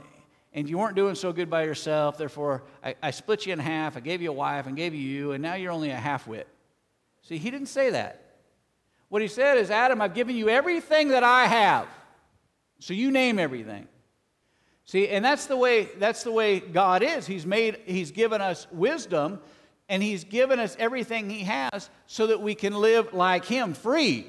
and 0.54 0.68
you 0.68 0.78
weren't 0.78 0.96
doing 0.96 1.14
so 1.14 1.32
good 1.32 1.50
by 1.50 1.64
yourself. 1.64 2.18
Therefore, 2.18 2.62
I, 2.82 2.94
I, 3.02 3.10
split 3.10 3.46
you 3.46 3.52
in 3.52 3.58
half. 3.58 3.96
I 3.96 4.00
gave 4.00 4.22
you 4.22 4.30
a 4.30 4.34
wife 4.34 4.66
and 4.66 4.76
gave 4.76 4.94
you 4.94 5.00
you, 5.00 5.32
and 5.32 5.42
now 5.42 5.54
you're 5.54 5.72
only 5.72 5.90
a 5.90 5.96
half 5.96 6.26
wit. 6.26 6.46
See, 7.22 7.38
he 7.38 7.50
didn't 7.50 7.68
say 7.68 7.90
that. 7.90 8.18
What 9.08 9.22
he 9.22 9.28
said 9.28 9.58
is, 9.58 9.70
Adam, 9.70 10.00
I've 10.00 10.14
given 10.14 10.36
you 10.36 10.48
everything 10.48 11.08
that 11.08 11.22
I 11.22 11.46
have. 11.46 11.86
So 12.78 12.94
you 12.94 13.10
name 13.10 13.38
everything. 13.38 13.86
See, 14.84 15.08
and 15.08 15.24
that's 15.24 15.46
the 15.46 15.56
way 15.56 15.88
that's 15.98 16.24
the 16.24 16.32
way 16.32 16.60
God 16.60 17.02
is. 17.02 17.26
He's 17.26 17.46
made 17.46 17.78
he's 17.86 18.10
given 18.10 18.40
us 18.40 18.66
wisdom 18.72 19.40
and 19.92 20.02
he's 20.02 20.24
given 20.24 20.58
us 20.58 20.74
everything 20.78 21.28
he 21.28 21.40
has 21.40 21.90
so 22.06 22.28
that 22.28 22.40
we 22.40 22.54
can 22.54 22.74
live 22.74 23.12
like 23.12 23.44
him, 23.44 23.74
free. 23.74 24.26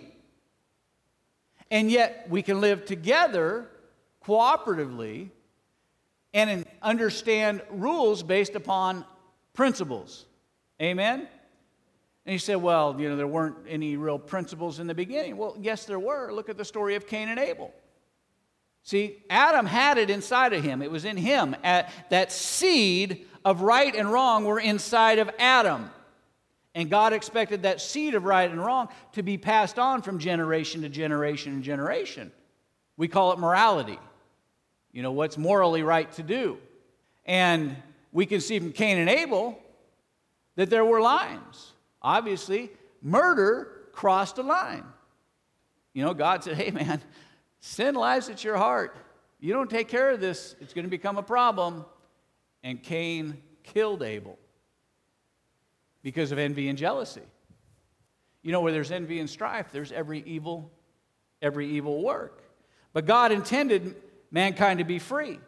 And 1.71 1.89
yet 1.89 2.28
we 2.30 2.41
can 2.41 2.60
live 2.60 2.84
together 2.84 3.69
cooperatively 4.26 5.30
and 6.34 6.65
understand 6.82 7.62
rules 7.71 8.23
based 8.23 8.56
upon 8.56 9.06
principles. 9.54 10.26
Amen? 10.82 11.30
And 12.26 12.34
you 12.34 12.39
said, 12.39 12.58
well, 12.58 12.99
you 12.99 13.08
know, 13.08 13.15
there 13.15 13.26
weren't 13.26 13.56
any 13.69 13.95
real 13.95 14.19
principles 14.19 14.80
in 14.80 14.88
the 14.88 14.93
beginning. 14.93 15.38
Well, 15.38 15.56
yes, 15.58 15.86
there 15.86 15.97
were. 15.97 16.34
Look 16.34 16.49
at 16.49 16.58
the 16.58 16.65
story 16.65 16.95
of 16.95 17.08
Cain 17.08 17.30
and 17.30 17.39
Abel. 17.39 17.73
See, 18.84 19.23
Adam 19.30 19.65
had 19.65 19.97
it 19.97 20.10
inside 20.10 20.52
of 20.52 20.62
him, 20.62 20.82
it 20.82 20.91
was 20.91 21.06
in 21.06 21.15
him. 21.15 21.56
That 21.63 22.34
seed 22.34 23.28
of 23.45 23.62
right 23.62 23.93
and 23.95 24.12
wrong 24.12 24.45
were 24.45 24.60
inside 24.60 25.19
of 25.19 25.29
Adam. 25.39 25.89
And 26.75 26.89
God 26.89 27.13
expected 27.13 27.63
that 27.63 27.82
seed 27.82 28.15
of 28.15 28.23
right 28.23 28.49
and 28.49 28.63
wrong 28.63 28.89
to 29.13 29.23
be 29.23 29.38
passed 29.38 29.77
on 29.77 30.01
from 30.01 30.17
generation 30.19 30.82
to 30.82 30.89
generation 30.89 31.53
and 31.53 31.63
generation. 31.63 32.32
We 32.97 33.08
call 33.08 33.32
it 33.34 33.39
morality 33.39 33.99
you 34.93 35.01
know, 35.01 35.12
what's 35.12 35.38
morally 35.38 35.84
right 35.84 36.10
to 36.13 36.23
do. 36.23 36.58
And 37.25 37.75
we 38.13 38.25
can 38.25 38.39
see 38.39 38.60
from 38.60 38.71
Cain 38.71 38.99
and 38.99 39.10
Abel 39.10 39.60
that 40.56 40.69
there 40.69 40.86
were 40.86 41.01
lines. 41.01 41.73
Obviously, 42.01 42.69
murder 43.01 43.69
crossed 43.91 44.38
a 44.38 44.43
line. 44.43 44.86
You 45.93 46.06
know, 46.06 46.13
God 46.13 46.43
said, 46.43 46.56
hey, 46.58 46.71
man, 46.71 47.01
sin 47.60 47.95
lies 47.95 48.29
at 48.29 48.43
your 48.43 48.56
heart. 48.56 48.95
You 49.39 49.51
don't 49.51 49.69
take 49.69 49.89
care 49.89 50.12
of 50.12 50.21
this, 50.21 50.56
it's 50.62 50.73
going 50.73 50.86
to 50.86 50.89
become 50.91 51.17
a 51.17 51.23
problem. 51.23 51.86
And 52.63 52.82
Cain 52.82 53.38
killed 53.63 54.02
Abel 54.02 54.38
because 56.02 56.32
of 56.32 56.38
envy 56.38 56.69
and 56.69 56.78
jealousy. 56.78 57.21
You 58.41 58.52
know, 58.52 58.62
where 58.62 58.71
there's 58.71 58.91
envy 58.91 59.19
and 59.19 59.30
strife, 59.30 59.67
there's 59.71 59.91
every 59.91 60.21
evil, 60.26 60.71
every 61.41 61.69
evil 61.69 62.02
work. 62.02 62.43
But 62.91 63.06
God 63.06 63.32
intended 63.32 63.95
mankind 64.32 64.80
to 64.80 64.86
be 64.86 64.99
free. 64.99 65.39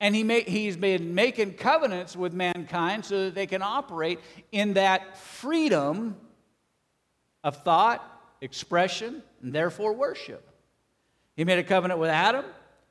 And 0.00 0.14
he 0.14 0.40
he's 0.40 0.76
been 0.76 1.14
making 1.14 1.54
covenants 1.54 2.14
with 2.14 2.34
mankind 2.34 3.04
so 3.04 3.24
that 3.24 3.34
they 3.34 3.46
can 3.46 3.62
operate 3.62 4.20
in 4.52 4.74
that 4.74 5.16
freedom 5.16 6.16
of 7.42 7.62
thought, 7.62 8.02
expression, 8.40 9.22
and 9.40 9.52
therefore 9.52 9.94
worship. 9.94 10.46
He 11.34 11.44
made 11.44 11.58
a 11.58 11.64
covenant 11.64 12.00
with 12.00 12.10
Adam, 12.10 12.44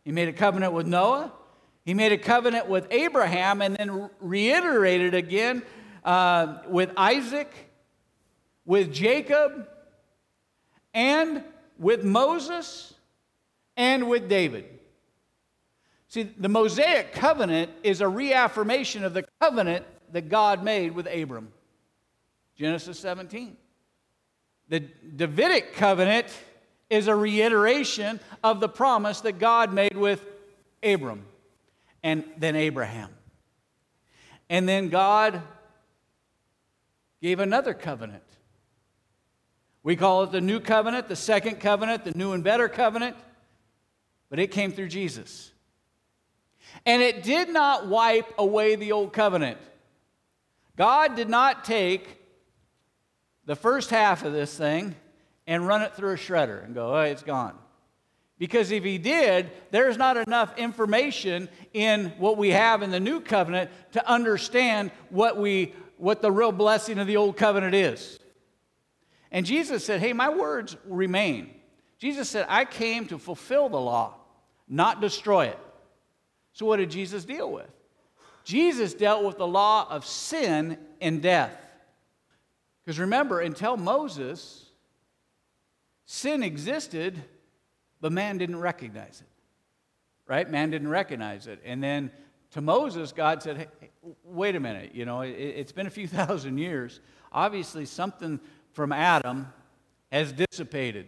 he 0.03 0.11
made 0.11 0.29
a 0.29 0.33
covenant 0.33 0.73
with 0.73 0.87
Noah, 0.87 1.31
he 1.85 1.93
made 1.93 2.11
a 2.11 2.17
covenant 2.17 2.67
with 2.67 2.87
Abraham, 2.89 3.61
and 3.61 3.75
then 3.75 4.09
reiterated 4.19 5.13
again 5.13 5.61
uh, 6.03 6.57
with 6.67 6.89
Isaac, 6.97 7.53
with 8.65 8.91
Jacob, 8.91 9.67
and 10.95 11.43
with 11.77 12.03
Moses, 12.03 12.95
and 13.77 14.09
with 14.09 14.27
David. 14.27 14.65
See, 16.07 16.23
the 16.23 16.49
Mosaic 16.49 17.13
covenant 17.13 17.69
is 17.83 18.01
a 18.01 18.07
reaffirmation 18.07 19.03
of 19.03 19.13
the 19.13 19.25
covenant 19.39 19.85
that 20.11 20.27
God 20.27 20.63
made 20.63 20.95
with 20.95 21.05
Abram. 21.05 21.51
Genesis 22.57 22.97
17. 22.99 23.57
The 24.69 24.79
Davidic 24.79 25.73
covenant 25.73 26.27
is 26.89 27.07
a 27.07 27.15
reiteration 27.15 28.19
of 28.43 28.59
the 28.59 28.69
promise 28.69 29.21
that 29.21 29.37
God 29.37 29.71
made 29.71 29.95
with 29.95 30.25
Abram 30.81 31.25
and 32.05 32.23
then 32.37 32.55
Abraham. 32.55 33.09
And 34.47 34.69
then 34.69 34.89
God 34.89 35.41
gave 37.19 37.39
another 37.39 37.73
covenant. 37.73 38.21
We 39.81 39.95
call 39.95 40.23
it 40.23 40.31
the 40.31 40.39
new 40.39 40.59
covenant, 40.59 41.07
the 41.07 41.15
second 41.15 41.59
covenant, 41.59 42.05
the 42.05 42.11
new 42.11 42.33
and 42.33 42.43
better 42.43 42.69
covenant, 42.69 43.15
but 44.29 44.37
it 44.37 44.51
came 44.51 44.71
through 44.71 44.89
Jesus. 44.89 45.51
And 46.85 47.01
it 47.01 47.23
did 47.23 47.49
not 47.49 47.87
wipe 47.87 48.31
away 48.37 48.75
the 48.75 48.91
old 48.91 49.11
covenant. 49.11 49.57
God 50.75 51.15
did 51.15 51.29
not 51.29 51.65
take 51.65 52.21
the 53.45 53.55
first 53.55 53.89
half 53.89 54.23
of 54.23 54.31
this 54.31 54.55
thing 54.55 54.95
and 55.47 55.65
run 55.65 55.81
it 55.81 55.95
through 55.95 56.11
a 56.11 56.17
shredder 56.17 56.63
and 56.63 56.75
go, 56.75 56.95
oh, 56.95 57.01
it's 57.01 57.23
gone. 57.23 57.57
Because 58.37 58.71
if 58.71 58.83
he 58.83 58.97
did, 58.97 59.51
there's 59.71 59.97
not 59.97 60.17
enough 60.17 60.57
information 60.57 61.47
in 61.73 62.09
what 62.17 62.37
we 62.37 62.49
have 62.49 62.81
in 62.81 62.91
the 62.91 62.99
new 62.99 63.21
covenant 63.21 63.71
to 63.93 64.09
understand 64.09 64.91
what, 65.09 65.37
we, 65.37 65.73
what 65.97 66.21
the 66.21 66.31
real 66.31 66.51
blessing 66.51 66.99
of 66.99 67.07
the 67.07 67.15
old 67.15 67.37
covenant 67.37 67.73
is. 67.73 68.19
And 69.31 69.45
Jesus 69.45 69.85
said, 69.85 70.01
Hey, 70.01 70.13
my 70.13 70.29
words 70.29 70.75
remain. 70.85 71.49
Jesus 71.97 72.29
said, 72.29 72.45
I 72.49 72.65
came 72.65 73.05
to 73.07 73.17
fulfill 73.17 73.69
the 73.69 73.79
law, 73.79 74.15
not 74.67 74.99
destroy 74.99 75.45
it. 75.45 75.59
So, 76.53 76.65
what 76.65 76.77
did 76.77 76.91
Jesus 76.91 77.25
deal 77.25 77.51
with? 77.51 77.69
Jesus 78.43 78.93
dealt 78.93 79.23
with 79.23 79.37
the 79.37 79.47
law 79.47 79.87
of 79.89 80.05
sin 80.05 80.77
and 81.01 81.21
death. 81.21 81.57
Because 82.83 82.99
remember, 82.99 83.41
until 83.41 83.75
Moses, 83.75 84.65
sin 86.05 86.43
existed, 86.43 87.23
but 88.05 88.11
man 88.11 88.37
didn't 88.37 88.59
recognize 88.59 89.19
it. 89.19 89.27
Right? 90.31 90.47
Man 90.47 90.69
didn't 90.69 90.89
recognize 90.89 91.47
it. 91.47 91.59
And 91.65 91.83
then 91.83 92.11
to 92.51 92.61
Moses, 92.61 93.11
God 93.11 93.41
said, 93.41 93.57
hey, 93.57 93.89
wait 94.23 94.55
a 94.55 94.59
minute, 94.59 94.93
you 94.93 95.05
know, 95.05 95.21
it, 95.21 95.57
has 95.57 95.71
been 95.71 95.87
a 95.87 95.89
few 95.89 96.07
thousand 96.19 96.59
years. 96.59 96.99
Obviously, 97.31 97.83
something 97.83 98.39
from 98.73 98.91
Adam 98.91 99.51
has 100.11 100.31
dissipated. 100.31 101.07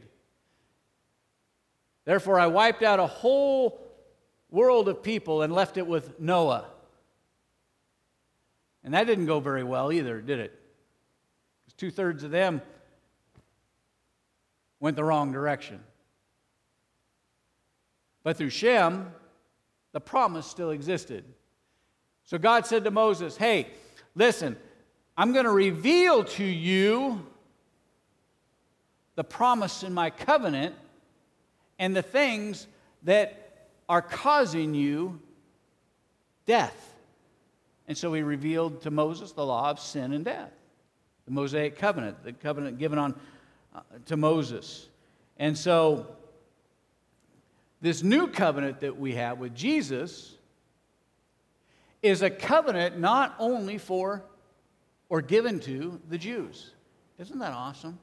Therefore, 2.03 2.39
I 2.39 2.47
wiped 2.47 2.81
out 2.81 2.99
a 2.99 3.05
whole 3.05 3.79
world 4.49 4.89
of 4.89 5.03
people 5.03 5.43
and 5.43 5.53
left 5.53 5.77
it 5.77 5.85
with 5.85 6.19
Noah. 6.19 6.65
And 8.83 8.95
that 8.95 9.05
didn't 9.05 9.27
go 9.27 9.39
very 9.39 9.63
well 9.63 9.91
either, 9.91 10.19
did 10.19 10.39
it? 10.39 10.59
Because 11.63 11.75
two 11.75 11.91
thirds 11.91 12.23
of 12.23 12.31
them 12.31 12.59
went 14.79 14.95
the 14.95 15.03
wrong 15.03 15.31
direction. 15.31 15.83
But 18.27 18.35
through 18.35 18.49
Shem, 18.49 19.09
the 19.93 20.01
promise 20.01 20.45
still 20.45 20.71
existed. 20.71 21.23
So 22.25 22.37
God 22.37 22.65
said 22.65 22.83
to 22.83 22.91
Moses, 22.91 23.37
Hey, 23.37 23.67
listen, 24.15 24.57
I'm 25.15 25.31
going 25.31 25.45
to 25.45 25.51
reveal 25.51 26.25
to 26.25 26.43
you 26.43 27.25
the 29.15 29.23
promise 29.23 29.81
in 29.81 29.93
my 29.93 30.09
covenant 30.09 30.75
and 31.79 31.95
the 31.95 32.01
things 32.01 32.67
that 33.03 33.69
are 33.87 34.01
causing 34.01 34.75
you 34.75 35.21
death. 36.45 36.97
And 37.87 37.97
so 37.97 38.13
he 38.13 38.23
revealed 38.23 38.81
to 38.81 38.91
Moses 38.91 39.31
the 39.31 39.45
law 39.45 39.69
of 39.69 39.79
sin 39.79 40.11
and 40.11 40.25
death, 40.25 40.51
the 41.23 41.31
Mosaic 41.31 41.77
covenant, 41.77 42.25
the 42.25 42.33
covenant 42.33 42.77
given 42.77 42.99
on 42.99 43.17
uh, 43.73 43.79
to 44.07 44.17
Moses. 44.17 44.89
And 45.37 45.57
so 45.57 46.07
this 47.81 48.03
new 48.03 48.27
covenant 48.27 48.79
that 48.81 48.97
we 48.97 49.15
have 49.15 49.39
with 49.39 49.55
Jesus 49.55 50.35
is 52.01 52.21
a 52.21 52.29
covenant 52.29 52.99
not 52.99 53.35
only 53.39 53.77
for 53.77 54.23
or 55.09 55.21
given 55.21 55.59
to 55.61 55.99
the 56.09 56.17
Jews. 56.17 56.71
Isn't 57.19 57.39
that 57.39 57.53
awesome? 57.53 57.99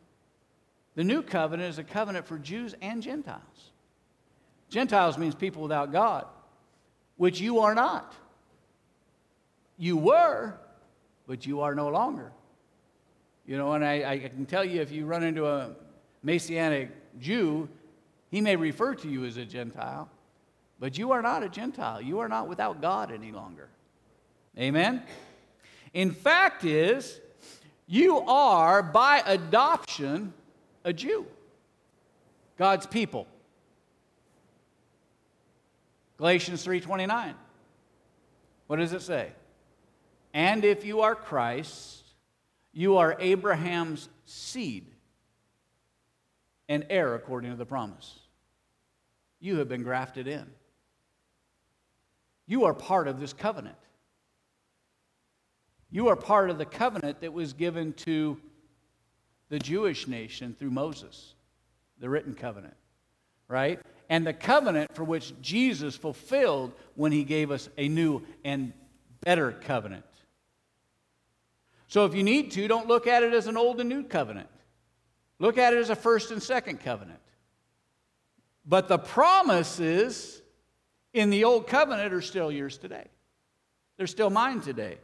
The 0.95 1.05
new 1.05 1.23
covenant 1.23 1.71
is 1.71 1.79
a 1.79 1.85
covenant 1.85 2.27
for 2.27 2.39
Jews 2.39 2.75
and 2.81 3.03
Gentiles. 3.03 3.73
Gentiles 4.69 5.19
means 5.19 5.35
people 5.35 5.63
without 5.63 5.93
God, 5.93 6.27
which 7.17 7.41
you 7.41 7.61
are 7.61 7.75
not. 7.75 8.15
You 9.77 9.97
were, 9.97 10.55
but 11.27 11.47
you 11.47 11.61
are 11.61 11.75
no 11.75 11.89
longer. 11.89 12.33
You 13.47 13.59
know, 13.59 13.73
and 13.73 13.85
I, 13.85 14.11
I 14.11 14.19
can 14.19 14.47
tell 14.47 14.65
you 14.65 14.81
if 14.81 14.91
you 14.91 15.05
run 15.05 15.23
into 15.23 15.47
a 15.47 15.73
Messianic 16.23 16.91
Jew, 17.21 17.69
he 18.35 18.41
may 18.41 18.57
refer 18.57 18.97
to 18.97 19.09
you 19.09 19.25
as 19.27 19.37
a 19.37 19.45
Gentile, 19.45 20.11
but 20.81 20.99
you 20.99 21.13
are 21.13 21.23
not 21.23 21.45
a 21.45 21.49
Gentile. 21.49 22.01
You 22.01 22.19
are 22.19 22.29
not 22.29 22.49
without 22.49 22.83
God 22.83 23.13
any 23.13 23.31
longer. 23.31 23.69
Amen? 24.59 25.05
In 25.93 26.11
fact, 26.11 26.65
is 26.65 27.21
you 27.87 28.19
are 28.19 28.83
by 28.83 29.23
adoption 29.25 30.35
a 30.83 30.93
Jew, 30.93 31.29
God's 32.59 32.89
people. 32.89 33.29
Galatians 36.17 36.65
3:29. 36.65 37.37
What 38.67 38.79
does 38.79 38.93
it 38.93 39.03
say? 39.03 39.31
And 40.33 40.65
if 40.65 40.85
you 40.85 41.03
are 41.03 41.15
Christ, 41.15 42.03
you 42.73 42.97
are 42.97 43.17
Abraham's 43.21 44.09
seed 44.25 44.91
and 46.69 46.85
heir 46.91 47.15
according 47.15 47.53
to 47.53 47.57
the 47.57 47.67
promise. 47.67 48.23
You 49.45 49.59
have 49.59 49.69
been 49.69 49.83
grafted 49.83 50.27
in. 50.27 50.47
You 52.47 52.65
are 52.65 52.73
part 52.73 53.09
of 53.09 53.21
this 53.21 53.35
covenant. 53.35 53.77
You 55.91 56.09
are 56.09 56.17
part 56.17 56.49
of 56.49 56.57
the 56.57 56.65
covenant 56.65 57.21
that 57.21 57.35
was 57.35 57.53
given 57.53 57.93
to 57.93 58.41
the 59.51 59.59
Jewish 59.59 60.09
nation 60.09 60.57
through 60.59 60.71
Moses, 60.71 61.35
the 62.01 62.09
written 62.09 62.33
covenant, 62.33 62.73
right? 63.47 63.81
And 64.09 64.27
the 64.27 64.33
covenant 64.33 64.95
for 64.95 65.05
which 65.05 65.39
Jesus 65.43 65.95
fulfilled 65.95 66.73
when 66.95 67.13
he 67.13 67.23
gave 67.23 67.51
us 67.51 67.69
a 67.77 67.87
new 67.87 68.23
and 68.47 68.73
better 69.21 69.53
covenant. 69.53 70.07
So 71.89 72.07
if 72.07 72.15
you 72.15 72.23
need 72.23 72.51
to, 72.53 72.67
don't 72.67 72.89
look 72.89 73.07
at 73.07 73.23
it 73.23 73.35
as 73.35 73.47
an 73.47 73.59
old 73.59 73.79
and 73.79 73.91
new 73.91 74.05
covenant. 74.05 74.49
Look 75.39 75.59
at 75.59 75.75
it 75.75 75.81
as 75.81 75.91
a 75.91 75.97
first 75.97 76.31
and 76.31 76.43
second 76.43 76.81
covenant. 76.81 77.21
But 78.67 78.89
the 78.89 78.99
promises 78.99 80.41
in 81.13 81.31
the 81.31 81.45
old 81.45 81.67
covenant 81.67 82.13
are 82.13 82.23
still 82.23 82.51
yours 82.51 82.79
today. 82.79 83.07
They're 83.97 84.07
still 84.07 84.31
mine 84.31 84.61
today. 84.61 84.99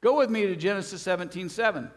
Go 0.00 0.16
with 0.16 0.30
me 0.30 0.46
to 0.46 0.56
Genesis 0.56 1.02
17 1.02 1.48
7. 1.48 1.90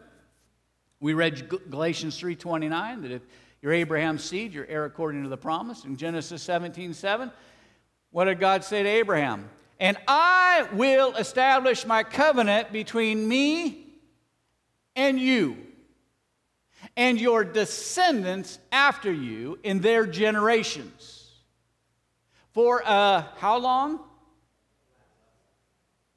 We 1.00 1.14
read 1.14 1.48
Galatians 1.70 2.18
3:29 2.18 3.02
that 3.02 3.10
if 3.10 3.22
you're 3.60 3.72
Abraham's 3.72 4.22
seed, 4.22 4.52
you're 4.52 4.66
heir 4.66 4.84
according 4.84 5.24
to 5.24 5.28
the 5.28 5.36
promise. 5.36 5.84
In 5.84 5.96
Genesis 5.96 6.42
17 6.42 6.94
7, 6.94 7.32
what 8.10 8.26
did 8.26 8.38
God 8.38 8.64
say 8.64 8.82
to 8.82 8.88
Abraham? 8.88 9.50
And 9.80 9.98
I 10.08 10.68
will 10.72 11.14
establish 11.16 11.84
my 11.84 12.02
covenant 12.02 12.72
between 12.72 13.28
me 13.28 13.86
and 14.94 15.18
you 15.18 15.65
and 16.96 17.20
your 17.20 17.44
descendants 17.44 18.58
after 18.72 19.12
you 19.12 19.58
in 19.62 19.80
their 19.80 20.06
generations. 20.06 21.30
For 22.52 22.82
uh, 22.84 23.24
how 23.36 23.58
long? 23.58 24.00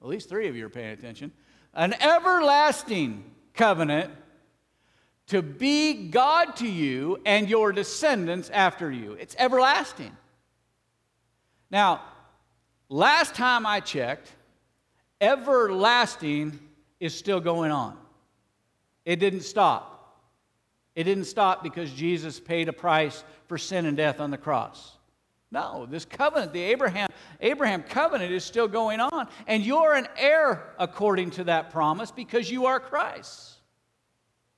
At 0.01 0.07
least 0.07 0.29
three 0.29 0.47
of 0.47 0.55
you 0.55 0.65
are 0.65 0.69
paying 0.69 0.91
attention 0.91 1.31
an 1.73 1.93
everlasting 2.01 3.23
covenant 3.53 4.11
to 5.27 5.41
be 5.41 6.07
God 6.09 6.55
to 6.55 6.67
you 6.67 7.21
and 7.25 7.47
your 7.47 7.71
descendants 7.71 8.49
after 8.49 8.91
you. 8.91 9.13
It's 9.13 9.35
everlasting. 9.37 10.15
Now, 11.69 12.01
last 12.89 13.35
time 13.35 13.67
I 13.67 13.81
checked, 13.81 14.33
everlasting 15.21 16.59
is 16.99 17.13
still 17.13 17.39
going 17.39 17.71
on. 17.71 17.95
It 19.05 19.17
didn't 19.17 19.41
stop. 19.41 19.98
It 20.99 21.05
didn't 21.05 21.27
stop 21.27 21.63
because 21.63 21.93
Jesus 21.93 22.41
paid 22.41 22.67
a 22.67 22.73
price 22.73 23.23
for 23.47 23.57
sin 23.57 23.85
and 23.85 23.95
death 23.95 24.19
on 24.19 24.31
the 24.31 24.38
cross. 24.38 24.97
No, 25.49 25.85
this 25.89 26.03
covenant, 26.03 26.51
the 26.51 26.62
Abraham, 26.62 27.07
Abraham 27.39 27.83
covenant 27.83 28.33
is 28.33 28.43
still 28.43 28.67
going 28.67 28.99
on. 28.99 29.29
And 29.47 29.63
you're 29.63 29.93
an 29.93 30.09
heir 30.17 30.73
according 30.77 31.31
to 31.31 31.45
that 31.45 31.69
promise 31.69 32.12
because 32.12 32.51
you 32.51 32.65
are 32.65 32.81
Christ. 32.81 33.53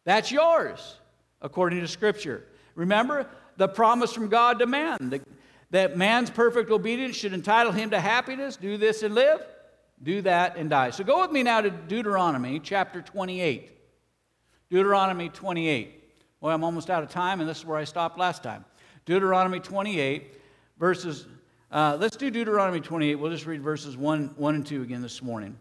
That's 0.03 0.31
yours 0.31 0.97
according 1.43 1.81
to 1.81 1.87
Scripture. 1.87 2.47
Remember 2.73 3.27
the 3.57 3.67
promise 3.67 4.11
from 4.11 4.27
God 4.27 4.57
to 4.57 4.65
man 4.65 4.97
that, 5.11 5.21
that 5.69 5.95
man's 5.95 6.31
perfect 6.31 6.71
obedience 6.71 7.15
should 7.15 7.33
entitle 7.33 7.71
him 7.71 7.91
to 7.91 7.99
happiness. 7.99 8.57
Do 8.57 8.77
this 8.77 9.03
and 9.03 9.13
live, 9.13 9.45
do 10.01 10.23
that 10.23 10.57
and 10.57 10.71
die. 10.71 10.89
So 10.89 11.03
go 11.03 11.21
with 11.21 11.29
me 11.29 11.43
now 11.43 11.61
to 11.61 11.69
Deuteronomy 11.69 12.59
chapter 12.59 12.99
28. 13.03 13.77
Deuteronomy 14.71 15.29
28. 15.29 15.99
Well, 16.41 16.55
I'm 16.55 16.63
almost 16.63 16.89
out 16.89 17.03
of 17.03 17.09
time, 17.09 17.39
and 17.39 17.47
this 17.47 17.59
is 17.59 17.65
where 17.65 17.77
I 17.77 17.83
stopped 17.83 18.17
last 18.17 18.41
time. 18.41 18.65
Deuteronomy 19.05 19.59
28 19.59 20.41
verses, 20.79 21.27
uh, 21.71 21.97
let's 21.99 22.15
do 22.17 22.31
Deuteronomy 22.31 22.79
28. 22.79 23.13
We'll 23.13 23.31
just 23.31 23.45
read 23.45 23.61
verses 23.61 23.95
1, 23.95 24.33
1 24.35 24.55
and 24.55 24.65
2 24.65 24.81
again 24.81 25.03
this 25.03 25.21
morning. 25.21 25.55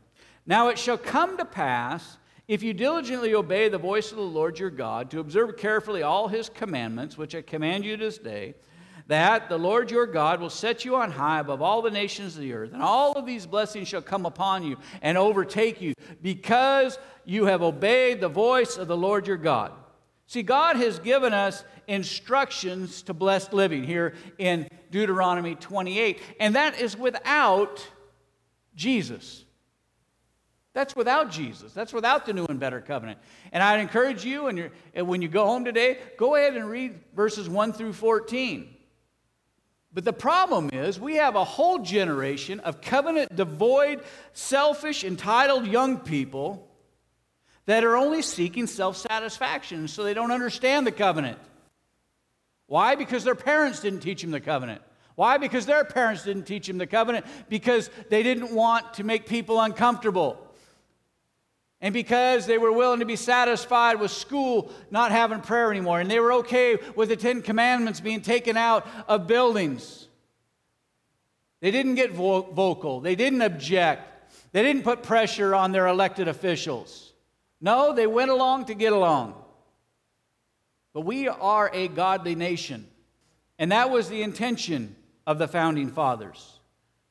Now 0.46 0.68
it 0.68 0.78
shall 0.78 0.96
come 0.96 1.36
to 1.36 1.44
pass, 1.44 2.16
if 2.48 2.62
you 2.62 2.72
diligently 2.72 3.34
obey 3.34 3.68
the 3.68 3.76
voice 3.76 4.10
of 4.10 4.16
the 4.16 4.22
Lord 4.22 4.58
your 4.58 4.70
God, 4.70 5.10
to 5.10 5.20
observe 5.20 5.58
carefully 5.58 6.02
all 6.02 6.28
his 6.28 6.48
commandments, 6.48 7.18
which 7.18 7.34
I 7.34 7.42
command 7.42 7.84
you 7.84 7.98
this 7.98 8.16
day, 8.16 8.54
that 9.06 9.50
the 9.50 9.58
Lord 9.58 9.90
your 9.90 10.06
God 10.06 10.40
will 10.40 10.48
set 10.48 10.86
you 10.86 10.96
on 10.96 11.10
high 11.10 11.40
above 11.40 11.60
all 11.60 11.82
the 11.82 11.90
nations 11.90 12.36
of 12.36 12.40
the 12.40 12.54
earth, 12.54 12.72
and 12.72 12.82
all 12.82 13.12
of 13.12 13.26
these 13.26 13.44
blessings 13.44 13.86
shall 13.86 14.00
come 14.00 14.24
upon 14.24 14.62
you 14.62 14.78
and 15.02 15.18
overtake 15.18 15.82
you, 15.82 15.92
because 16.22 16.98
you 17.26 17.44
have 17.44 17.60
obeyed 17.60 18.22
the 18.22 18.28
voice 18.28 18.78
of 18.78 18.88
the 18.88 18.96
Lord 18.96 19.26
your 19.26 19.36
God. 19.36 19.72
See, 20.30 20.44
God 20.44 20.76
has 20.76 21.00
given 21.00 21.34
us 21.34 21.64
instructions 21.88 23.02
to 23.02 23.12
blessed 23.12 23.52
living 23.52 23.82
here 23.82 24.14
in 24.38 24.68
Deuteronomy 24.92 25.56
28, 25.56 26.20
and 26.38 26.54
that 26.54 26.80
is 26.80 26.96
without 26.96 27.84
Jesus. 28.76 29.44
That's 30.72 30.94
without 30.94 31.32
Jesus. 31.32 31.72
That's 31.72 31.92
without 31.92 32.26
the 32.26 32.32
new 32.32 32.46
and 32.46 32.60
better 32.60 32.80
covenant. 32.80 33.18
And 33.50 33.60
I'd 33.60 33.80
encourage 33.80 34.24
you, 34.24 34.46
and 34.46 35.08
when 35.08 35.20
you 35.20 35.26
go 35.26 35.46
home 35.46 35.64
today, 35.64 35.98
go 36.16 36.36
ahead 36.36 36.54
and 36.54 36.70
read 36.70 37.00
verses 37.12 37.48
1 37.48 37.72
through 37.72 37.94
14. 37.94 38.72
But 39.92 40.04
the 40.04 40.12
problem 40.12 40.70
is, 40.72 41.00
we 41.00 41.16
have 41.16 41.34
a 41.34 41.42
whole 41.42 41.80
generation 41.80 42.60
of 42.60 42.80
covenant 42.80 43.34
devoid, 43.34 44.04
selfish, 44.32 45.02
entitled 45.02 45.66
young 45.66 45.98
people 45.98 46.69
that 47.66 47.84
are 47.84 47.96
only 47.96 48.22
seeking 48.22 48.66
self 48.66 48.96
satisfaction, 48.96 49.88
so 49.88 50.02
they 50.02 50.14
don't 50.14 50.32
understand 50.32 50.86
the 50.86 50.92
covenant. 50.92 51.38
Why? 52.66 52.94
Because 52.94 53.24
their 53.24 53.34
parents 53.34 53.80
didn't 53.80 54.00
teach 54.00 54.22
them 54.22 54.30
the 54.30 54.40
covenant. 54.40 54.82
Why? 55.16 55.38
Because 55.38 55.66
their 55.66 55.84
parents 55.84 56.24
didn't 56.24 56.44
teach 56.44 56.66
them 56.66 56.78
the 56.78 56.86
covenant 56.86 57.26
because 57.48 57.90
they 58.08 58.22
didn't 58.22 58.54
want 58.54 58.94
to 58.94 59.04
make 59.04 59.26
people 59.26 59.60
uncomfortable. 59.60 60.38
And 61.80 61.92
because 61.92 62.46
they 62.46 62.58
were 62.58 62.72
willing 62.72 63.00
to 63.00 63.06
be 63.06 63.16
satisfied 63.16 63.98
with 63.98 64.10
school 64.10 64.70
not 64.90 65.12
having 65.12 65.40
prayer 65.40 65.70
anymore. 65.70 66.00
And 66.00 66.10
they 66.10 66.20
were 66.20 66.34
okay 66.34 66.78
with 66.94 67.08
the 67.08 67.16
Ten 67.16 67.42
Commandments 67.42 68.00
being 68.00 68.20
taken 68.20 68.56
out 68.56 68.86
of 69.08 69.26
buildings. 69.26 70.08
They 71.60 71.70
didn't 71.70 71.94
get 71.96 72.12
vo- 72.12 72.42
vocal, 72.42 73.00
they 73.00 73.14
didn't 73.14 73.42
object, 73.42 74.32
they 74.52 74.62
didn't 74.62 74.82
put 74.84 75.02
pressure 75.02 75.54
on 75.54 75.72
their 75.72 75.86
elected 75.86 76.28
officials. 76.28 77.09
No, 77.60 77.92
they 77.94 78.06
went 78.06 78.30
along 78.30 78.66
to 78.66 78.74
get 78.74 78.92
along. 78.92 79.34
But 80.92 81.02
we 81.02 81.28
are 81.28 81.70
a 81.72 81.88
godly 81.88 82.34
nation. 82.34 82.88
And 83.58 83.72
that 83.72 83.90
was 83.90 84.08
the 84.08 84.22
intention 84.22 84.96
of 85.26 85.38
the 85.38 85.46
founding 85.46 85.90
fathers 85.90 86.58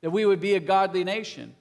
that 0.01 0.09
we 0.09 0.25
would 0.25 0.39
be 0.39 0.55
a 0.55 0.59
godly 0.59 1.03
nation 1.03 1.55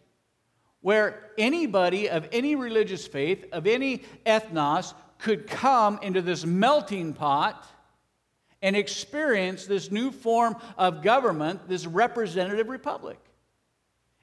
where 0.81 1.31
anybody 1.37 2.09
of 2.09 2.29
any 2.33 2.55
religious 2.55 3.07
faith, 3.07 3.45
of 3.53 3.67
any 3.67 3.99
ethnos, 4.25 4.95
could 5.19 5.47
come 5.47 5.99
into 6.03 6.23
this 6.23 6.47
melting 6.47 7.13
pot 7.13 7.67
and 8.63 8.77
experience 8.77 9.67
this 9.67 9.91
new 9.91 10.11
form 10.11 10.57
of 10.77 11.03
government, 11.03 11.69
this 11.69 11.87
representative 11.87 12.69
republic. 12.69 13.19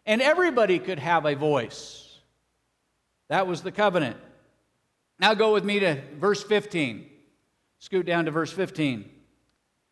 And 0.05 0.21
everybody 0.21 0.79
could 0.79 0.99
have 0.99 1.25
a 1.25 1.35
voice. 1.35 2.19
That 3.27 3.47
was 3.47 3.61
the 3.61 3.71
covenant. 3.71 4.17
Now 5.19 5.33
go 5.33 5.53
with 5.53 5.63
me 5.63 5.79
to 5.79 6.01
verse 6.17 6.43
15. 6.43 7.09
Scoot 7.79 8.05
down 8.05 8.25
to 8.25 8.31
verse 8.31 8.51
15. 8.51 9.09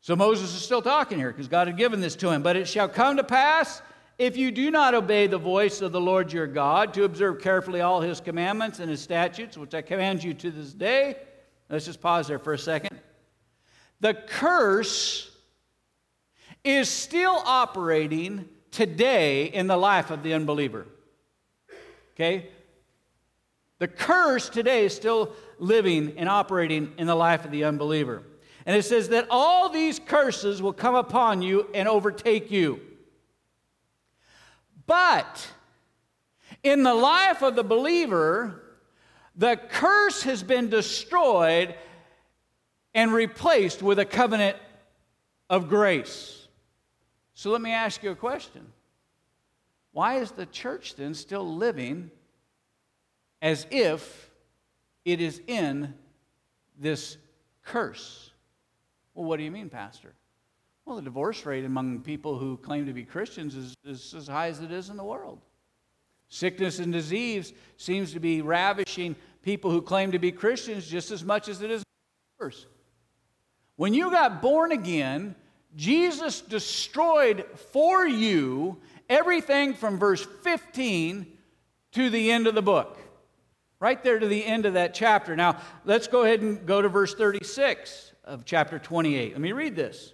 So 0.01 0.15
Moses 0.15 0.53
is 0.53 0.61
still 0.61 0.81
talking 0.81 1.17
here 1.17 1.31
because 1.31 1.47
God 1.47 1.67
had 1.67 1.77
given 1.77 2.01
this 2.01 2.15
to 2.17 2.29
him. 2.29 2.43
But 2.43 2.55
it 2.55 2.67
shall 2.67 2.89
come 2.89 3.17
to 3.17 3.23
pass 3.23 3.81
if 4.17 4.37
you 4.37 4.51
do 4.51 4.69
not 4.69 4.93
obey 4.93 5.27
the 5.27 5.37
voice 5.37 5.81
of 5.81 5.91
the 5.91 6.01
Lord 6.01 6.31
your 6.31 6.47
God 6.47 6.93
to 6.93 7.03
observe 7.03 7.41
carefully 7.41 7.81
all 7.81 8.01
his 8.01 8.19
commandments 8.19 8.79
and 8.79 8.89
his 8.89 9.01
statutes, 9.01 9.57
which 9.57 9.73
I 9.73 9.81
command 9.81 10.23
you 10.23 10.33
to 10.35 10.51
this 10.51 10.73
day, 10.73 11.15
let's 11.69 11.85
just 11.85 12.01
pause 12.01 12.27
there 12.27 12.39
for 12.39 12.53
a 12.53 12.57
second. 12.57 12.99
The 14.01 14.13
curse 14.13 15.31
is 16.63 16.89
still 16.89 17.41
operating 17.45 18.47
today 18.71 19.45
in 19.45 19.67
the 19.67 19.77
life 19.77 20.11
of 20.11 20.23
the 20.23 20.33
unbeliever. 20.33 20.85
Okay? 22.13 22.49
The 23.83 23.89
curse 23.89 24.47
today 24.47 24.85
is 24.85 24.95
still 24.95 25.33
living 25.59 26.13
and 26.15 26.29
operating 26.29 26.93
in 26.97 27.05
the 27.05 27.15
life 27.15 27.43
of 27.43 27.51
the 27.51 27.65
unbeliever. 27.65 28.23
And 28.65 28.77
it 28.77 28.83
says 28.83 29.09
that 29.09 29.27
all 29.29 29.67
these 29.67 29.99
curses 29.99 30.61
will 30.61 30.71
come 30.71 30.95
upon 30.95 31.41
you 31.41 31.67
and 31.73 31.85
overtake 31.85 32.49
you. 32.49 32.79
But 34.85 35.45
in 36.63 36.83
the 36.83 36.93
life 36.93 37.41
of 37.41 37.57
the 37.57 37.63
believer, 37.65 38.63
the 39.35 39.57
curse 39.57 40.23
has 40.23 40.43
been 40.43 40.69
destroyed 40.69 41.75
and 42.93 43.11
replaced 43.11 43.83
with 43.83 43.99
a 43.99 44.05
covenant 44.05 44.55
of 45.49 45.67
grace. 45.67 46.47
So 47.33 47.51
let 47.51 47.59
me 47.59 47.73
ask 47.73 48.01
you 48.01 48.11
a 48.11 48.15
question. 48.15 48.65
Why 49.91 50.19
is 50.19 50.31
the 50.31 50.45
church 50.45 50.95
then 50.95 51.13
still 51.13 51.53
living 51.53 52.11
as 53.43 53.67
if 53.69 54.31
it 55.03 55.19
is 55.19 55.41
in 55.47 55.93
this 56.79 57.17
curse? 57.61 58.31
Well, 59.13 59.25
what 59.25 59.37
do 59.37 59.43
you 59.43 59.51
mean, 59.51 59.69
Pastor? 59.69 60.13
Well, 60.85 60.95
the 60.95 61.01
divorce 61.01 61.45
rate 61.45 61.65
among 61.65 61.99
people 61.99 62.37
who 62.39 62.57
claim 62.57 62.85
to 62.85 62.93
be 62.93 63.03
Christians 63.03 63.55
is, 63.55 63.75
is 63.85 64.13
as 64.13 64.27
high 64.27 64.47
as 64.47 64.61
it 64.61 64.71
is 64.71 64.89
in 64.89 64.95
the 64.95 65.03
world. 65.03 65.39
Sickness 66.29 66.79
and 66.79 66.91
disease 66.91 67.53
seems 67.77 68.13
to 68.13 68.19
be 68.19 68.41
ravishing 68.41 69.15
people 69.43 69.69
who 69.69 69.81
claim 69.81 70.13
to 70.13 70.19
be 70.19 70.31
Christians 70.31 70.87
just 70.87 71.11
as 71.11 71.23
much 71.23 71.49
as 71.49 71.61
it 71.61 71.69
is 71.69 71.83
worse. 72.39 72.65
When 73.75 73.93
you 73.93 74.09
got 74.09 74.41
born 74.41 74.71
again, 74.71 75.35
Jesus 75.75 76.39
destroyed 76.39 77.45
for 77.71 78.07
you 78.07 78.77
everything 79.09 79.73
from 79.73 79.99
verse 79.99 80.25
15 80.43 81.27
to 81.91 82.09
the 82.09 82.31
end 82.31 82.47
of 82.47 82.55
the 82.55 82.61
book. 82.61 83.02
Right 83.83 84.01
there 84.01 84.17
to 84.17 84.27
the 84.29 84.45
end 84.45 84.65
of 84.65 84.75
that 84.75 84.93
chapter. 84.93 85.35
Now, 85.35 85.57
let's 85.83 86.07
go 86.07 86.23
ahead 86.23 86.39
and 86.39 86.65
go 86.65 86.81
to 86.81 86.87
verse 86.87 87.15
36 87.15 88.13
of 88.23 88.45
chapter 88.45 88.79
28. 88.79 89.33
Let 89.33 89.41
me 89.41 89.51
read 89.51 89.75
this. 89.75 90.13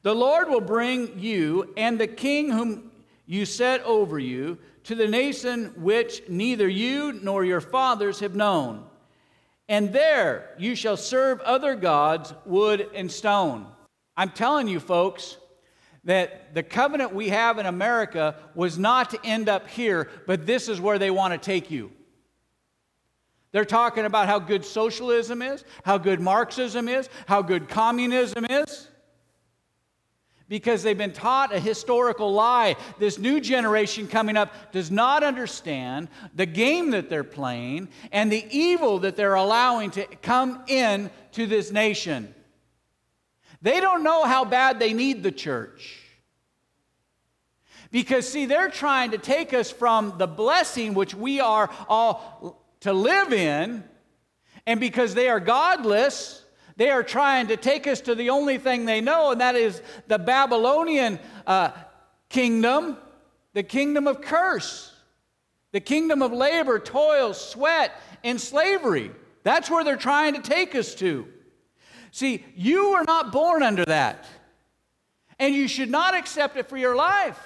The 0.00 0.14
Lord 0.14 0.48
will 0.48 0.62
bring 0.62 1.18
you 1.18 1.74
and 1.76 2.00
the 2.00 2.06
king 2.06 2.50
whom 2.50 2.92
you 3.26 3.44
set 3.44 3.82
over 3.82 4.18
you 4.18 4.56
to 4.84 4.94
the 4.94 5.06
nation 5.06 5.74
which 5.76 6.22
neither 6.30 6.66
you 6.66 7.20
nor 7.22 7.44
your 7.44 7.60
fathers 7.60 8.20
have 8.20 8.34
known. 8.34 8.86
And 9.68 9.92
there 9.92 10.54
you 10.56 10.76
shall 10.76 10.96
serve 10.96 11.42
other 11.42 11.74
gods, 11.74 12.32
wood 12.46 12.88
and 12.94 13.12
stone. 13.12 13.66
I'm 14.16 14.30
telling 14.30 14.66
you, 14.66 14.80
folks, 14.80 15.36
that 16.04 16.54
the 16.54 16.62
covenant 16.62 17.14
we 17.14 17.28
have 17.28 17.58
in 17.58 17.66
America 17.66 18.36
was 18.54 18.78
not 18.78 19.10
to 19.10 19.20
end 19.26 19.50
up 19.50 19.68
here, 19.68 20.08
but 20.26 20.46
this 20.46 20.70
is 20.70 20.80
where 20.80 20.98
they 20.98 21.10
want 21.10 21.34
to 21.34 21.38
take 21.38 21.70
you. 21.70 21.92
They're 23.52 23.64
talking 23.64 24.04
about 24.04 24.26
how 24.26 24.38
good 24.38 24.64
socialism 24.64 25.40
is, 25.40 25.64
how 25.84 25.98
good 25.98 26.20
Marxism 26.20 26.88
is, 26.88 27.08
how 27.26 27.42
good 27.42 27.68
communism 27.68 28.44
is 28.44 28.88
because 30.48 30.82
they've 30.82 30.96
been 30.96 31.12
taught 31.12 31.54
a 31.54 31.58
historical 31.58 32.32
lie. 32.32 32.76
This 32.98 33.18
new 33.18 33.40
generation 33.40 34.06
coming 34.06 34.36
up 34.36 34.72
does 34.72 34.90
not 34.90 35.24
understand 35.24 36.08
the 36.34 36.46
game 36.46 36.90
that 36.90 37.08
they're 37.08 37.24
playing 37.24 37.88
and 38.12 38.30
the 38.30 38.46
evil 38.50 39.00
that 39.00 39.16
they're 39.16 39.34
allowing 39.34 39.90
to 39.92 40.06
come 40.22 40.62
in 40.68 41.10
to 41.32 41.46
this 41.46 41.72
nation. 41.72 42.32
They 43.62 43.80
don't 43.80 44.02
know 44.02 44.24
how 44.24 44.44
bad 44.44 44.78
they 44.78 44.92
need 44.92 45.22
the 45.22 45.32
church. 45.32 46.02
Because, 47.90 48.28
see, 48.28 48.46
they're 48.46 48.68
trying 48.68 49.12
to 49.12 49.18
take 49.18 49.54
us 49.54 49.70
from 49.70 50.14
the 50.18 50.26
blessing 50.26 50.94
which 50.94 51.14
we 51.14 51.40
are 51.40 51.70
all 51.88 52.65
to 52.86 52.92
live 52.92 53.32
in, 53.32 53.82
and 54.64 54.78
because 54.78 55.14
they 55.14 55.28
are 55.28 55.40
godless, 55.40 56.44
they 56.76 56.90
are 56.90 57.02
trying 57.02 57.48
to 57.48 57.56
take 57.56 57.88
us 57.88 58.00
to 58.02 58.14
the 58.14 58.30
only 58.30 58.58
thing 58.58 58.84
they 58.84 59.00
know, 59.00 59.32
and 59.32 59.40
that 59.40 59.56
is 59.56 59.82
the 60.06 60.18
Babylonian 60.18 61.18
uh, 61.48 61.70
kingdom, 62.28 62.96
the 63.54 63.64
kingdom 63.64 64.06
of 64.06 64.20
curse, 64.20 64.94
the 65.72 65.80
kingdom 65.80 66.22
of 66.22 66.32
labor, 66.32 66.78
toil, 66.78 67.34
sweat, 67.34 67.92
and 68.22 68.40
slavery. 68.40 69.10
That's 69.42 69.68
where 69.68 69.82
they're 69.82 69.96
trying 69.96 70.34
to 70.34 70.40
take 70.40 70.76
us 70.76 70.94
to. 70.96 71.26
See, 72.12 72.44
you 72.54 72.92
were 72.92 73.04
not 73.04 73.32
born 73.32 73.64
under 73.64 73.84
that, 73.84 74.26
and 75.40 75.54
you 75.54 75.66
should 75.66 75.90
not 75.90 76.14
accept 76.14 76.56
it 76.56 76.68
for 76.68 76.76
your 76.76 76.94
life. 76.94 77.40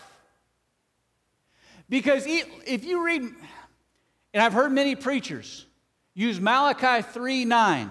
Because 1.89 2.25
if 2.27 2.85
you 2.85 3.05
read, 3.05 3.23
and 4.33 4.43
I've 4.43 4.53
heard 4.53 4.73
many 4.73 4.95
preachers 4.95 5.67
use 6.15 6.41
Malachi 6.41 7.03
3 7.03 7.45
9. 7.45 7.91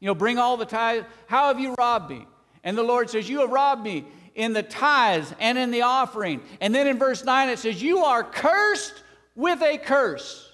You 0.00 0.06
know, 0.06 0.14
bring 0.14 0.38
all 0.38 0.56
the 0.56 0.66
tithes. 0.66 1.06
How 1.26 1.48
have 1.48 1.60
you 1.60 1.74
robbed 1.78 2.10
me? 2.10 2.26
And 2.64 2.76
the 2.76 2.82
Lord 2.82 3.10
says, 3.10 3.28
You 3.28 3.40
have 3.40 3.50
robbed 3.50 3.84
me 3.84 4.04
in 4.34 4.52
the 4.52 4.62
tithes 4.62 5.32
and 5.38 5.58
in 5.58 5.70
the 5.70 5.82
offering. 5.82 6.42
And 6.60 6.74
then 6.74 6.86
in 6.86 6.98
verse 6.98 7.24
9 7.24 7.48
it 7.48 7.58
says, 7.58 7.82
You 7.82 7.98
are 7.98 8.24
cursed 8.24 9.02
with 9.34 9.62
a 9.62 9.78
curse. 9.78 10.50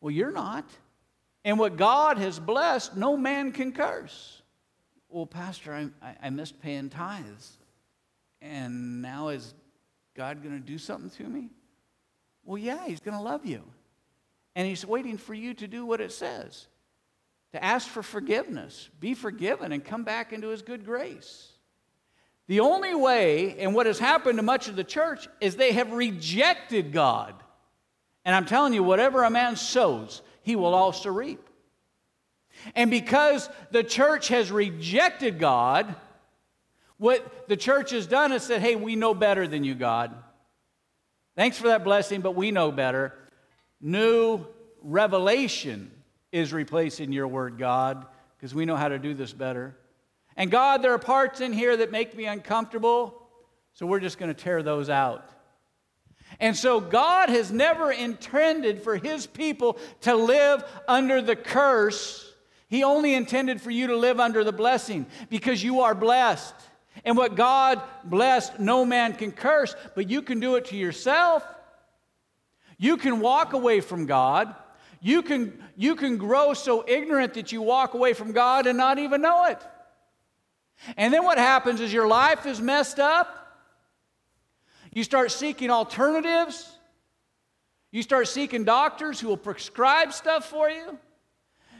Well, 0.00 0.10
you're 0.10 0.32
not. 0.32 0.64
And 1.44 1.58
what 1.58 1.76
God 1.76 2.18
has 2.18 2.38
blessed, 2.38 2.96
no 2.96 3.16
man 3.16 3.52
can 3.52 3.72
curse. 3.72 4.42
Well, 5.08 5.26
Pastor, 5.26 5.90
I, 6.02 6.16
I 6.22 6.30
missed 6.30 6.60
paying 6.60 6.90
tithes. 6.90 7.58
And 8.40 9.02
now 9.02 9.28
is 9.28 9.54
God 10.14 10.42
going 10.42 10.54
to 10.54 10.64
do 10.64 10.78
something 10.78 11.10
to 11.10 11.24
me? 11.24 11.50
Well, 12.48 12.56
yeah, 12.56 12.86
He's 12.86 13.00
going 13.00 13.16
to 13.16 13.22
love 13.22 13.44
you. 13.44 13.62
And 14.56 14.66
He's 14.66 14.84
waiting 14.84 15.18
for 15.18 15.34
you 15.34 15.52
to 15.54 15.68
do 15.68 15.84
what 15.84 16.00
it 16.00 16.12
says 16.12 16.66
to 17.52 17.64
ask 17.64 17.88
for 17.88 18.02
forgiveness, 18.02 18.90
be 19.00 19.14
forgiven, 19.14 19.72
and 19.72 19.82
come 19.82 20.04
back 20.04 20.34
into 20.34 20.48
his 20.48 20.60
good 20.60 20.84
grace. 20.84 21.48
The 22.46 22.60
only 22.60 22.94
way, 22.94 23.58
and 23.58 23.74
what 23.74 23.86
has 23.86 23.98
happened 23.98 24.36
to 24.36 24.42
much 24.42 24.68
of 24.68 24.76
the 24.76 24.84
church, 24.84 25.26
is 25.40 25.56
they 25.56 25.72
have 25.72 25.92
rejected 25.92 26.92
God. 26.92 27.34
And 28.26 28.36
I'm 28.36 28.44
telling 28.44 28.74
you, 28.74 28.82
whatever 28.82 29.24
a 29.24 29.30
man 29.30 29.56
sows, 29.56 30.20
he 30.42 30.56
will 30.56 30.74
also 30.74 31.10
reap. 31.10 31.40
And 32.74 32.90
because 32.90 33.48
the 33.70 33.82
church 33.82 34.28
has 34.28 34.52
rejected 34.52 35.38
God, 35.38 35.94
what 36.98 37.48
the 37.48 37.56
church 37.56 37.92
has 37.92 38.06
done 38.06 38.32
is 38.32 38.42
said, 38.42 38.60
hey, 38.60 38.76
we 38.76 38.94
know 38.94 39.14
better 39.14 39.48
than 39.48 39.64
you, 39.64 39.74
God. 39.74 40.14
Thanks 41.38 41.56
for 41.56 41.68
that 41.68 41.84
blessing, 41.84 42.20
but 42.20 42.34
we 42.34 42.50
know 42.50 42.72
better. 42.72 43.14
New 43.80 44.44
revelation 44.82 45.88
is 46.32 46.52
replacing 46.52 47.12
your 47.12 47.28
word, 47.28 47.58
God, 47.58 48.04
because 48.36 48.56
we 48.56 48.64
know 48.64 48.74
how 48.74 48.88
to 48.88 48.98
do 48.98 49.14
this 49.14 49.32
better. 49.32 49.76
And 50.36 50.50
God, 50.50 50.82
there 50.82 50.92
are 50.92 50.98
parts 50.98 51.40
in 51.40 51.52
here 51.52 51.76
that 51.76 51.92
make 51.92 52.16
me 52.16 52.24
uncomfortable, 52.24 53.22
so 53.72 53.86
we're 53.86 54.00
just 54.00 54.18
going 54.18 54.34
to 54.34 54.42
tear 54.42 54.64
those 54.64 54.90
out. 54.90 55.30
And 56.40 56.56
so 56.56 56.80
God 56.80 57.28
has 57.28 57.52
never 57.52 57.92
intended 57.92 58.82
for 58.82 58.96
his 58.96 59.28
people 59.28 59.78
to 60.00 60.16
live 60.16 60.64
under 60.88 61.22
the 61.22 61.36
curse. 61.36 62.34
He 62.66 62.82
only 62.82 63.14
intended 63.14 63.60
for 63.60 63.70
you 63.70 63.86
to 63.86 63.96
live 63.96 64.18
under 64.18 64.42
the 64.42 64.50
blessing 64.50 65.06
because 65.30 65.62
you 65.62 65.82
are 65.82 65.94
blessed. 65.94 66.56
And 67.04 67.16
what 67.16 67.34
God 67.34 67.80
blessed, 68.04 68.58
no 68.58 68.84
man 68.84 69.14
can 69.14 69.32
curse, 69.32 69.74
but 69.94 70.08
you 70.08 70.22
can 70.22 70.40
do 70.40 70.56
it 70.56 70.66
to 70.66 70.76
yourself. 70.76 71.44
You 72.78 72.96
can 72.96 73.20
walk 73.20 73.52
away 73.52 73.80
from 73.80 74.06
God 74.06 74.54
you 75.00 75.22
can, 75.22 75.58
you 75.76 75.94
can 75.94 76.16
grow 76.16 76.54
so 76.54 76.84
ignorant 76.86 77.34
that 77.34 77.52
you 77.52 77.62
walk 77.62 77.94
away 77.94 78.14
from 78.14 78.32
God 78.32 78.66
and 78.66 78.76
not 78.76 78.98
even 78.98 79.22
know 79.22 79.44
it. 79.44 79.58
And 80.96 81.12
then 81.12 81.24
what 81.24 81.38
happens 81.38 81.80
is 81.80 81.92
your 81.92 82.08
life 82.08 82.46
is 82.46 82.60
messed 82.60 82.98
up. 82.98 83.34
You 84.92 85.04
start 85.04 85.30
seeking 85.30 85.70
alternatives. 85.70 86.70
You 87.90 88.02
start 88.02 88.28
seeking 88.28 88.64
doctors 88.64 89.20
who 89.20 89.28
will 89.28 89.36
prescribe 89.36 90.12
stuff 90.12 90.48
for 90.48 90.68
you. 90.68 90.98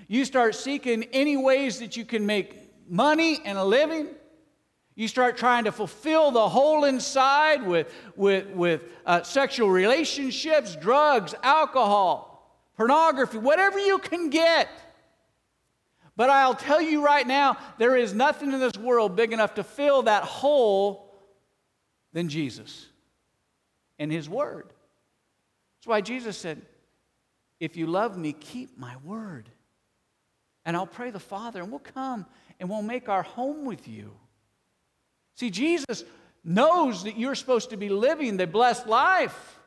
You 0.06 0.24
start 0.24 0.54
seeking 0.54 1.04
any 1.12 1.36
ways 1.36 1.80
that 1.80 1.96
you 1.96 2.04
can 2.04 2.24
make 2.24 2.56
money 2.88 3.40
and 3.44 3.58
a 3.58 3.64
living. 3.64 4.08
You 4.98 5.06
start 5.06 5.36
trying 5.36 5.62
to 5.62 5.70
fulfill 5.70 6.32
the 6.32 6.48
hole 6.48 6.82
inside 6.82 7.64
with, 7.64 7.94
with, 8.16 8.48
with 8.48 8.82
uh, 9.06 9.22
sexual 9.22 9.70
relationships, 9.70 10.74
drugs, 10.74 11.36
alcohol 11.40 12.28
pornography, 12.76 13.38
whatever 13.38 13.78
you 13.78 13.98
can 13.98 14.28
get. 14.28 14.68
But 16.16 16.30
I'll 16.30 16.56
tell 16.56 16.82
you 16.82 17.04
right 17.04 17.24
now, 17.24 17.58
there 17.78 17.94
is 17.94 18.12
nothing 18.12 18.52
in 18.52 18.58
this 18.58 18.76
world 18.76 19.14
big 19.14 19.32
enough 19.32 19.54
to 19.54 19.62
fill 19.62 20.02
that 20.02 20.24
hole 20.24 21.14
than 22.12 22.28
Jesus 22.28 22.86
and 24.00 24.10
his 24.10 24.28
word. 24.28 24.66
That's 25.78 25.86
why 25.86 26.00
Jesus 26.00 26.36
said, 26.36 26.60
If 27.60 27.76
you 27.76 27.86
love 27.86 28.18
me, 28.18 28.32
keep 28.32 28.76
my 28.76 28.96
word. 29.04 29.48
And 30.64 30.76
I'll 30.76 30.88
pray 30.88 31.12
the 31.12 31.20
Father, 31.20 31.62
and 31.62 31.70
we'll 31.70 31.78
come 31.78 32.26
and 32.58 32.68
we'll 32.68 32.82
make 32.82 33.08
our 33.08 33.22
home 33.22 33.64
with 33.64 33.86
you. 33.86 34.10
See, 35.38 35.50
Jesus 35.50 36.02
knows 36.42 37.04
that 37.04 37.16
you're 37.16 37.36
supposed 37.36 37.70
to 37.70 37.76
be 37.76 37.90
living 37.90 38.36
the 38.36 38.46
blessed 38.48 38.88
life. 38.88 39.60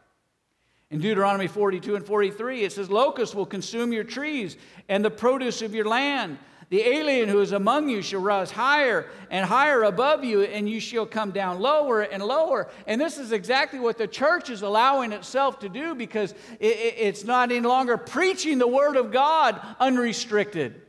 In 0.89 0.99
Deuteronomy 0.99 1.47
42 1.47 1.95
and 1.95 2.05
43, 2.05 2.65
it 2.65 2.73
says, 2.73 2.89
Locusts 2.89 3.33
will 3.33 3.45
consume 3.45 3.93
your 3.93 4.03
trees 4.03 4.57
and 4.89 5.03
the 5.03 5.09
produce 5.09 5.61
of 5.61 5.73
your 5.73 5.85
land. 5.85 6.39
The 6.71 6.81
alien 6.81 7.29
who 7.29 7.39
is 7.39 7.53
among 7.53 7.87
you 7.87 8.01
shall 8.01 8.19
rise 8.19 8.51
higher 8.51 9.07
and 9.29 9.45
higher 9.45 9.83
above 9.83 10.25
you, 10.25 10.41
and 10.41 10.69
you 10.69 10.81
shall 10.81 11.05
come 11.05 11.31
down 11.31 11.61
lower 11.61 12.01
and 12.01 12.21
lower. 12.21 12.69
And 12.85 12.99
this 12.99 13.17
is 13.17 13.31
exactly 13.31 13.79
what 13.79 13.97
the 13.97 14.07
church 14.07 14.49
is 14.49 14.63
allowing 14.63 15.13
itself 15.13 15.59
to 15.59 15.69
do 15.69 15.95
because 15.95 16.35
it's 16.59 17.23
not 17.23 17.49
any 17.49 17.65
longer 17.65 17.95
preaching 17.95 18.57
the 18.57 18.67
Word 18.67 18.97
of 18.97 19.13
God 19.13 19.57
unrestricted. 19.79 20.81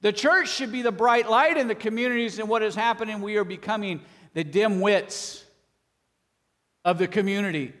The 0.00 0.12
church 0.12 0.48
should 0.48 0.70
be 0.70 0.82
the 0.82 0.92
bright 0.92 1.28
light 1.28 1.56
in 1.56 1.66
the 1.66 1.74
communities, 1.74 2.38
and 2.38 2.48
what 2.48 2.62
is 2.62 2.74
happening, 2.74 3.20
we 3.20 3.36
are 3.36 3.44
becoming 3.44 4.00
the 4.34 4.44
dim 4.44 4.80
wits 4.80 5.44
of 6.84 6.98
the 6.98 7.08
community. 7.08 7.72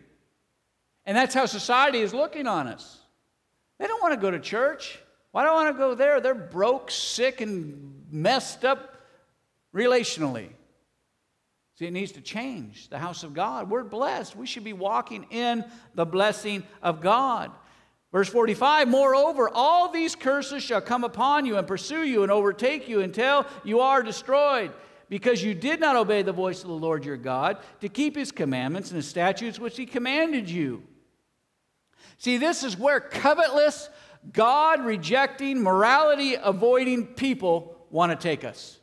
And 1.06 1.16
that's 1.16 1.34
how 1.34 1.46
society 1.46 2.00
is 2.00 2.12
looking 2.12 2.46
on 2.46 2.66
us. 2.66 2.98
They 3.78 3.86
don't 3.86 4.02
want 4.02 4.14
to 4.14 4.20
go 4.20 4.30
to 4.30 4.40
church. 4.40 4.98
Why 5.30 5.44
do 5.44 5.50
I 5.50 5.54
want 5.54 5.74
to 5.74 5.78
go 5.78 5.94
there? 5.94 6.20
They're 6.20 6.34
broke, 6.34 6.90
sick, 6.90 7.40
and 7.40 8.04
messed 8.10 8.64
up 8.64 8.96
relationally. 9.74 10.48
See, 11.78 11.86
it 11.86 11.92
needs 11.92 12.12
to 12.12 12.20
change. 12.20 12.88
The 12.88 12.98
house 12.98 13.22
of 13.22 13.34
God. 13.34 13.70
We're 13.70 13.84
blessed. 13.84 14.34
We 14.34 14.46
should 14.46 14.64
be 14.64 14.72
walking 14.72 15.26
in 15.30 15.64
the 15.94 16.04
blessing 16.04 16.64
of 16.82 17.00
God. 17.00 17.52
Verse 18.12 18.28
45 18.28 18.88
Moreover, 18.88 19.50
all 19.52 19.90
these 19.90 20.14
curses 20.14 20.62
shall 20.62 20.80
come 20.80 21.04
upon 21.04 21.46
you 21.46 21.58
and 21.58 21.66
pursue 21.66 22.04
you 22.04 22.22
and 22.22 22.32
overtake 22.32 22.88
you 22.88 23.00
until 23.00 23.46
you 23.64 23.80
are 23.80 24.02
destroyed, 24.02 24.72
because 25.08 25.42
you 25.42 25.54
did 25.54 25.80
not 25.80 25.96
obey 25.96 26.22
the 26.22 26.32
voice 26.32 26.62
of 26.62 26.68
the 26.68 26.74
Lord 26.74 27.04
your 27.04 27.16
God 27.16 27.58
to 27.80 27.88
keep 27.88 28.16
his 28.16 28.32
commandments 28.32 28.90
and 28.90 28.96
his 28.96 29.08
statutes 29.08 29.58
which 29.58 29.76
he 29.76 29.86
commanded 29.86 30.48
you. 30.48 30.82
See, 32.16 32.36
this 32.36 32.64
is 32.64 32.76
where 32.76 33.00
covetless, 33.00 33.90
God 34.32 34.84
rejecting, 34.84 35.62
morality 35.62 36.34
avoiding 36.34 37.06
people 37.06 37.76
want 37.90 38.10
to 38.10 38.16
take 38.16 38.44
us. 38.44 38.78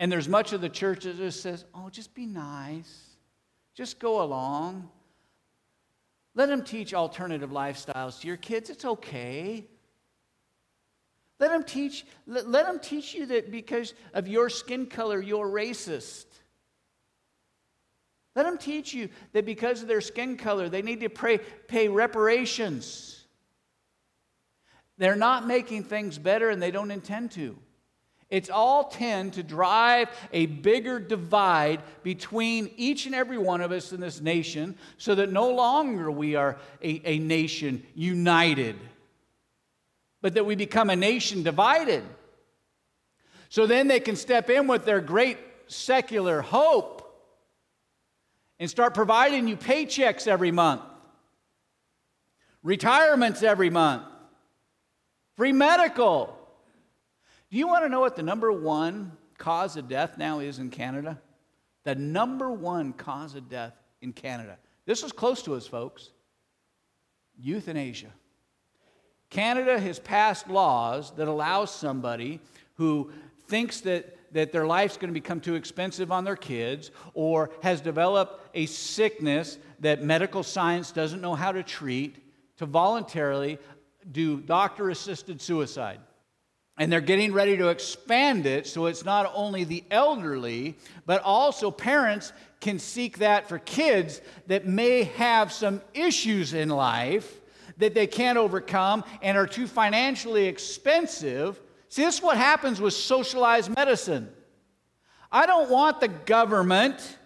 And 0.00 0.10
there's 0.10 0.28
much 0.28 0.52
of 0.52 0.60
the 0.60 0.68
church 0.68 1.04
that 1.04 1.16
just 1.16 1.42
says, 1.42 1.64
oh, 1.74 1.88
just 1.90 2.14
be 2.14 2.26
nice, 2.26 3.16
just 3.74 3.98
go 3.98 4.22
along. 4.22 4.90
Let 6.34 6.48
them 6.48 6.62
teach 6.62 6.94
alternative 6.94 7.50
lifestyles 7.50 8.20
to 8.20 8.26
your 8.26 8.36
kids. 8.36 8.70
It's 8.70 8.84
okay. 8.84 9.64
Let 11.38 11.50
them 11.50 11.64
teach, 11.64 12.04
let, 12.26 12.48
let 12.48 12.66
them 12.66 12.78
teach 12.80 13.14
you 13.14 13.26
that 13.26 13.50
because 13.50 13.94
of 14.12 14.28
your 14.28 14.48
skin 14.48 14.86
color, 14.86 15.20
you're 15.20 15.48
racist. 15.48 16.26
Let 18.36 18.44
them 18.44 18.58
teach 18.58 18.92
you 18.94 19.10
that 19.32 19.46
because 19.46 19.82
of 19.82 19.88
their 19.88 20.00
skin 20.00 20.36
color, 20.36 20.68
they 20.68 20.82
need 20.82 21.00
to 21.00 21.08
pray, 21.08 21.38
pay 21.38 21.88
reparations. 21.88 23.24
They're 24.98 25.16
not 25.16 25.46
making 25.46 25.84
things 25.84 26.18
better 26.18 26.50
and 26.50 26.60
they 26.60 26.70
don't 26.70 26.90
intend 26.90 27.32
to. 27.32 27.56
It's 28.34 28.50
all 28.50 28.88
tend 28.88 29.34
to 29.34 29.44
drive 29.44 30.08
a 30.32 30.46
bigger 30.46 30.98
divide 30.98 31.80
between 32.02 32.68
each 32.76 33.06
and 33.06 33.14
every 33.14 33.38
one 33.38 33.60
of 33.60 33.70
us 33.70 33.92
in 33.92 34.00
this 34.00 34.20
nation 34.20 34.76
so 34.98 35.14
that 35.14 35.30
no 35.30 35.50
longer 35.50 36.10
we 36.10 36.34
are 36.34 36.56
a, 36.82 37.00
a 37.04 37.20
nation 37.20 37.86
united, 37.94 38.74
but 40.20 40.34
that 40.34 40.44
we 40.44 40.56
become 40.56 40.90
a 40.90 40.96
nation 40.96 41.44
divided. 41.44 42.02
So 43.50 43.68
then 43.68 43.86
they 43.86 44.00
can 44.00 44.16
step 44.16 44.50
in 44.50 44.66
with 44.66 44.84
their 44.84 45.00
great 45.00 45.38
secular 45.68 46.42
hope 46.42 47.02
and 48.58 48.68
start 48.68 48.94
providing 48.94 49.46
you 49.46 49.56
paychecks 49.56 50.26
every 50.26 50.50
month, 50.50 50.82
retirements 52.64 53.44
every 53.44 53.70
month 53.70 54.02
free 55.36 55.52
medical. 55.52 56.36
Do 57.50 57.58
you 57.58 57.66
want 57.66 57.84
to 57.84 57.88
know 57.88 58.00
what 58.00 58.16
the 58.16 58.22
number 58.22 58.52
one 58.52 59.12
cause 59.38 59.76
of 59.76 59.88
death 59.88 60.18
now 60.18 60.40
is 60.40 60.58
in 60.58 60.70
Canada? 60.70 61.20
The 61.84 61.94
number 61.94 62.50
one 62.50 62.92
cause 62.92 63.34
of 63.34 63.48
death 63.48 63.74
in 64.00 64.12
Canada. 64.12 64.58
This 64.86 65.02
is 65.02 65.12
close 65.12 65.42
to 65.42 65.54
us, 65.54 65.66
folks. 65.66 66.10
Euthanasia. 67.38 68.10
Canada 69.30 69.78
has 69.78 69.98
passed 69.98 70.48
laws 70.48 71.10
that 71.12 71.28
allow 71.28 71.64
somebody 71.64 72.40
who 72.74 73.10
thinks 73.48 73.80
that, 73.80 74.16
that 74.32 74.52
their 74.52 74.66
life's 74.66 74.96
going 74.96 75.12
to 75.12 75.20
become 75.20 75.40
too 75.40 75.54
expensive 75.54 76.12
on 76.12 76.24
their 76.24 76.36
kids 76.36 76.90
or 77.14 77.50
has 77.62 77.80
developed 77.80 78.48
a 78.54 78.66
sickness 78.66 79.58
that 79.80 80.02
medical 80.02 80.42
science 80.42 80.92
doesn't 80.92 81.20
know 81.20 81.34
how 81.34 81.52
to 81.52 81.62
treat 81.62 82.16
to 82.56 82.66
voluntarily 82.66 83.58
do 84.12 84.40
doctor 84.40 84.90
assisted 84.90 85.40
suicide. 85.40 85.98
And 86.76 86.90
they're 86.90 87.00
getting 87.00 87.32
ready 87.32 87.56
to 87.56 87.68
expand 87.68 88.46
it 88.46 88.66
so 88.66 88.86
it's 88.86 89.04
not 89.04 89.30
only 89.34 89.64
the 89.64 89.84
elderly, 89.90 90.76
but 91.06 91.22
also 91.22 91.70
parents 91.70 92.32
can 92.60 92.78
seek 92.78 93.18
that 93.18 93.48
for 93.48 93.58
kids 93.58 94.20
that 94.48 94.66
may 94.66 95.04
have 95.04 95.52
some 95.52 95.80
issues 95.92 96.52
in 96.52 96.68
life 96.68 97.40
that 97.78 97.94
they 97.94 98.06
can't 98.06 98.38
overcome 98.38 99.04
and 99.22 99.36
are 99.36 99.46
too 99.46 99.66
financially 99.66 100.46
expensive. 100.46 101.60
See, 101.88 102.04
this 102.04 102.16
is 102.16 102.22
what 102.22 102.36
happens 102.36 102.80
with 102.80 102.94
socialized 102.94 103.74
medicine. 103.74 104.28
I 105.30 105.46
don't 105.46 105.70
want 105.70 106.00
the 106.00 106.08
government 106.08 107.18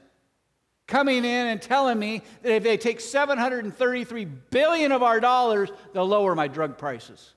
coming 0.87 1.19
in 1.19 1.47
and 1.49 1.61
telling 1.61 1.99
me 1.99 2.23
that 2.43 2.53
if 2.53 2.63
they 2.63 2.79
take 2.79 3.01
733 3.01 4.25
billion 4.25 4.93
of 4.93 5.03
our 5.03 5.21
dollars, 5.21 5.71
they'll 5.93 6.09
lower 6.09 6.35
my 6.35 6.49
drug 6.49 6.79
prices. 6.79 7.35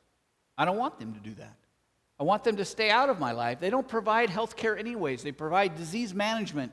I 0.58 0.66
don't 0.66 0.78
want 0.78 1.00
them 1.00 1.14
to 1.14 1.20
do 1.20 1.34
that. 1.36 1.56
I 2.22 2.24
want 2.24 2.44
them 2.44 2.58
to 2.58 2.66
stay 2.66 2.92
out 2.92 3.10
of 3.10 3.20
my 3.20 3.32
life. 3.32 3.60
They 3.60 3.72
don't 3.72 3.88
provide 3.88 4.30
health 4.30 4.56
care 4.56 4.78
anyways. 4.78 5.24
They 5.24 5.32
provide 5.32 5.76
disease 5.76 6.14
management. 6.14 6.72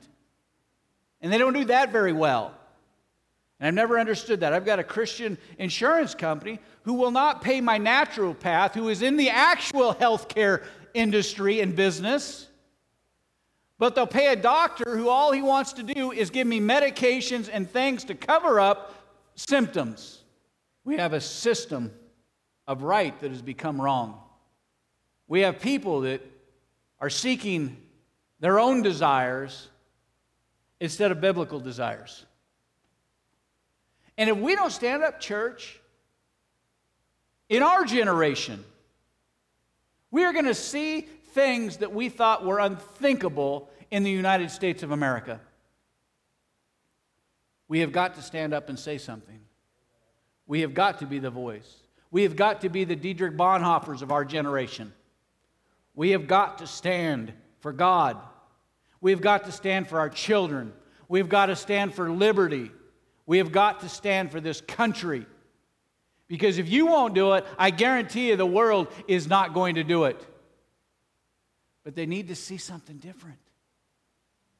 And 1.22 1.32
they 1.32 1.38
don't 1.38 1.54
do 1.54 1.64
that 1.64 1.90
very 1.90 2.12
well. 2.12 2.52
And 3.58 3.66
I've 3.66 3.72
never 3.72 3.98
understood 3.98 4.40
that. 4.40 4.52
I've 4.52 4.66
got 4.66 4.78
a 4.78 4.84
Christian 4.84 5.38
insurance 5.56 6.14
company 6.14 6.58
who 6.82 6.92
will 6.92 7.10
not 7.10 7.40
pay 7.40 7.62
my 7.62 7.78
naturopath, 7.78 8.74
who 8.74 8.90
is 8.90 9.00
in 9.00 9.16
the 9.16 9.30
actual 9.30 9.94
healthcare 9.94 10.64
industry 10.92 11.62
and 11.62 11.74
business. 11.74 12.46
But 13.78 13.94
they'll 13.94 14.06
pay 14.06 14.30
a 14.30 14.36
doctor 14.36 14.98
who 14.98 15.08
all 15.08 15.32
he 15.32 15.40
wants 15.40 15.72
to 15.72 15.82
do 15.82 16.12
is 16.12 16.28
give 16.28 16.46
me 16.46 16.60
medications 16.60 17.48
and 17.50 17.66
things 17.70 18.04
to 18.04 18.14
cover 18.14 18.60
up 18.60 18.94
symptoms. 19.34 20.24
We 20.84 20.98
have 20.98 21.14
a 21.14 21.22
system 21.22 21.90
of 22.66 22.82
right 22.82 23.18
that 23.22 23.30
has 23.30 23.40
become 23.40 23.80
wrong. 23.80 24.20
We 25.28 25.42
have 25.42 25.60
people 25.60 26.00
that 26.02 26.22
are 27.00 27.10
seeking 27.10 27.76
their 28.40 28.58
own 28.58 28.82
desires 28.82 29.68
instead 30.80 31.12
of 31.12 31.20
biblical 31.20 31.60
desires. 31.60 32.24
And 34.16 34.28
if 34.30 34.36
we 34.36 34.54
don't 34.54 34.72
stand 34.72 35.04
up, 35.04 35.20
church, 35.20 35.78
in 37.48 37.62
our 37.62 37.84
generation, 37.84 38.64
we 40.10 40.24
are 40.24 40.32
going 40.32 40.46
to 40.46 40.54
see 40.54 41.02
things 41.32 41.78
that 41.78 41.92
we 41.92 42.08
thought 42.08 42.44
were 42.44 42.58
unthinkable 42.58 43.68
in 43.90 44.02
the 44.02 44.10
United 44.10 44.50
States 44.50 44.82
of 44.82 44.90
America. 44.90 45.40
We 47.68 47.80
have 47.80 47.92
got 47.92 48.14
to 48.14 48.22
stand 48.22 48.54
up 48.54 48.68
and 48.70 48.78
say 48.78 48.98
something. 48.98 49.38
We 50.46 50.62
have 50.62 50.74
got 50.74 50.98
to 51.00 51.06
be 51.06 51.18
the 51.18 51.30
voice. 51.30 51.76
We 52.10 52.22
have 52.22 52.34
got 52.34 52.62
to 52.62 52.70
be 52.70 52.84
the 52.84 52.96
Dietrich 52.96 53.36
Bonhoeffers 53.36 54.00
of 54.00 54.10
our 54.10 54.24
generation. 54.24 54.92
We 55.98 56.10
have 56.10 56.26
got 56.26 56.58
to 56.58 56.66
stand 56.66 57.32
for 57.58 57.72
God. 57.72 58.16
We 59.00 59.10
have 59.10 59.20
got 59.20 59.44
to 59.44 59.52
stand 59.52 59.88
for 59.88 59.98
our 59.98 60.08
children. 60.08 60.72
We've 61.08 61.28
got 61.28 61.46
to 61.46 61.56
stand 61.56 61.92
for 61.92 62.10
liberty. 62.10 62.70
We 63.26 63.38
have 63.38 63.52
got 63.52 63.80
to 63.80 63.88
stand 63.88 64.30
for 64.30 64.40
this 64.40 64.60
country. 64.60 65.26
Because 66.28 66.58
if 66.58 66.68
you 66.68 66.86
won't 66.86 67.14
do 67.14 67.32
it, 67.32 67.44
I 67.58 67.70
guarantee 67.70 68.28
you 68.28 68.36
the 68.36 68.46
world 68.46 68.88
is 69.06 69.26
not 69.26 69.52
going 69.52 69.74
to 69.74 69.84
do 69.84 70.04
it 70.04 70.24
but 71.88 71.94
they 71.94 72.04
need 72.04 72.28
to 72.28 72.34
see 72.34 72.58
something 72.58 72.98
different. 72.98 73.38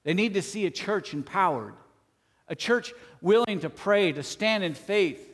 They 0.02 0.14
need 0.14 0.32
to 0.32 0.40
see 0.40 0.64
a 0.64 0.70
church 0.70 1.12
empowered, 1.12 1.74
a 2.48 2.54
church 2.54 2.94
willing 3.20 3.60
to 3.60 3.68
pray, 3.68 4.12
to 4.12 4.22
stand 4.22 4.64
in 4.64 4.72
faith, 4.72 5.30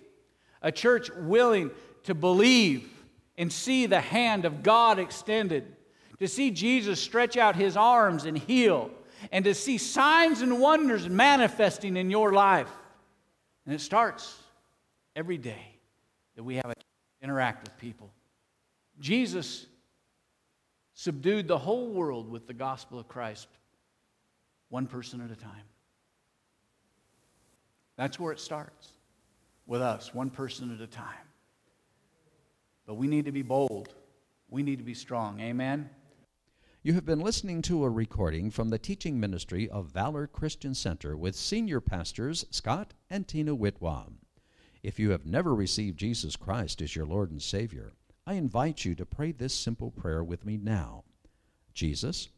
a 0.61 0.73
church 0.73 1.09
willing 1.15 1.71
to 2.03 2.13
believe 2.13 2.91
and 3.39 3.53
see 3.53 3.87
the 3.87 4.01
hand 4.01 4.45
of 4.45 4.65
God 4.65 4.99
extended, 4.99 5.74
to 6.19 6.29
see 6.29 6.51
Jesus 6.51 7.01
stretch 7.01 7.37
out 7.37 7.57
his 7.57 7.77
arms 7.77 8.25
and 8.25 8.37
heal, 8.39 8.91
and 9.33 9.45
to 9.45 9.55
see 9.55 9.79
signs 9.79 10.43
and 10.43 10.61
wonders 10.61 11.09
manifesting 11.09 11.97
in 11.97 12.11
your 12.11 12.33
life. 12.33 12.71
And 13.67 13.75
it 13.75 13.81
starts 13.81 14.39
every 15.17 15.39
day 15.39 15.77
that 16.37 16.43
we 16.43 16.57
have 16.57 16.65
to 16.65 16.75
interact 17.23 17.65
with 17.67 17.77
people. 17.79 18.11
Jesus 19.01 19.67
subdued 20.95 21.49
the 21.49 21.59
whole 21.59 21.89
world 21.89 22.31
with 22.31 22.47
the 22.47 22.55
gospel 22.55 22.99
of 22.99 23.09
Christ, 23.09 23.49
one 24.69 24.87
person 24.87 25.21
at 25.21 25.31
a 25.31 25.37
time. 25.37 25.65
That's 27.97 28.19
where 28.19 28.33
it 28.33 28.41
starts 28.41 28.89
with 29.67 29.81
us, 29.81 30.12
one 30.12 30.31
person 30.31 30.75
at 30.75 30.81
a 30.81 30.87
time. 30.87 31.07
But 32.87 32.95
we 32.95 33.07
need 33.07 33.25
to 33.25 33.33
be 33.33 33.43
bold. 33.43 33.95
We 34.51 34.62
need 34.62 34.79
to 34.79 34.85
be 34.85 34.95
strong. 34.95 35.41
Amen? 35.41 35.89
You 36.87 36.93
have 36.93 37.07
been 37.07 37.20
listening 37.20 37.62
to 37.62 37.82
a 37.82 37.89
recording 37.89 38.51
from 38.51 38.68
the 38.68 38.78
teaching 38.78 39.18
ministry 39.18 39.70
of 39.70 39.87
Valor 39.87 40.26
Christian 40.26 40.74
Center 40.74 41.16
with 41.16 41.35
senior 41.35 41.80
pastors 41.80 42.45
Scott 42.51 42.93
and 43.09 43.26
Tina 43.26 43.55
Whitwam. 43.55 44.18
If 44.82 44.99
you 44.99 45.09
have 45.12 45.24
never 45.24 45.55
received 45.55 45.99
Jesus 45.99 46.37
Christ 46.37 46.82
as 46.82 46.95
your 46.95 47.07
Lord 47.07 47.30
and 47.30 47.41
Savior, 47.41 47.95
I 48.26 48.35
invite 48.35 48.85
you 48.85 48.95
to 48.97 49.07
pray 49.07 49.32
this 49.32 49.55
simple 49.55 49.91
prayer 49.91 50.22
with 50.22 50.45
me 50.45 50.59
now. 50.59 51.05
Jesus, 51.72 52.28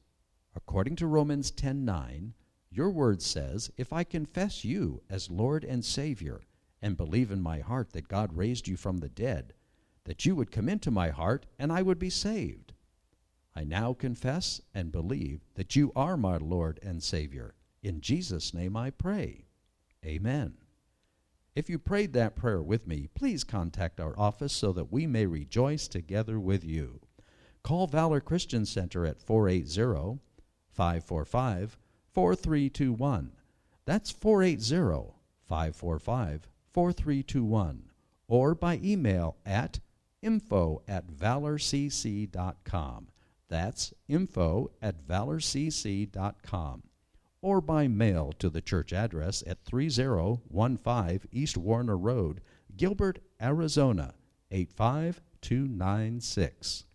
according 0.54 0.94
to 0.94 1.08
Romans 1.08 1.50
10:9, 1.50 2.34
your 2.70 2.92
word 2.92 3.22
says, 3.22 3.72
"If 3.76 3.92
I 3.92 4.04
confess 4.04 4.64
you 4.64 5.02
as 5.10 5.28
Lord 5.28 5.64
and 5.64 5.84
Savior 5.84 6.40
and 6.80 6.96
believe 6.96 7.32
in 7.32 7.42
my 7.42 7.58
heart 7.58 7.90
that 7.94 8.06
God 8.06 8.36
raised 8.36 8.68
you 8.68 8.76
from 8.76 8.98
the 8.98 9.08
dead, 9.08 9.54
that 10.04 10.24
you 10.24 10.36
would 10.36 10.52
come 10.52 10.68
into 10.68 10.92
my 10.92 11.10
heart 11.10 11.46
and 11.58 11.72
I 11.72 11.82
would 11.82 11.98
be 11.98 12.10
saved." 12.10 12.74
I 13.58 13.64
now 13.64 13.94
confess 13.94 14.60
and 14.74 14.92
believe 14.92 15.40
that 15.54 15.74
you 15.74 15.90
are 15.96 16.18
my 16.18 16.36
Lord 16.36 16.78
and 16.82 17.02
Savior. 17.02 17.54
In 17.82 18.02
Jesus' 18.02 18.52
name 18.52 18.76
I 18.76 18.90
pray. 18.90 19.46
Amen. 20.04 20.58
If 21.54 21.70
you 21.70 21.78
prayed 21.78 22.12
that 22.12 22.36
prayer 22.36 22.62
with 22.62 22.86
me, 22.86 23.08
please 23.14 23.44
contact 23.44 23.98
our 23.98 24.12
office 24.18 24.52
so 24.52 24.72
that 24.72 24.92
we 24.92 25.06
may 25.06 25.24
rejoice 25.24 25.88
together 25.88 26.38
with 26.38 26.64
you. 26.64 27.00
Call 27.62 27.86
Valor 27.86 28.20
Christian 28.20 28.66
Center 28.66 29.06
at 29.06 29.22
480 29.22 30.20
545 30.68 31.78
4321. 32.12 33.32
That's 33.86 34.10
480 34.10 35.14
545 35.48 36.46
4321. 36.74 37.84
Or 38.28 38.54
by 38.54 38.78
email 38.84 39.38
at 39.46 39.80
info 40.20 40.82
at 40.86 41.06
valorcc.com. 41.06 43.06
That's 43.48 43.94
info 44.08 44.72
at 44.82 45.06
valorcc.com. 45.06 46.82
Or 47.42 47.60
by 47.60 47.86
mail 47.86 48.32
to 48.38 48.48
the 48.48 48.60
church 48.60 48.92
address 48.92 49.44
at 49.46 49.64
3015 49.64 51.28
East 51.30 51.56
Warner 51.56 51.96
Road, 51.96 52.40
Gilbert, 52.76 53.20
Arizona 53.40 54.14
85296. 54.50 56.85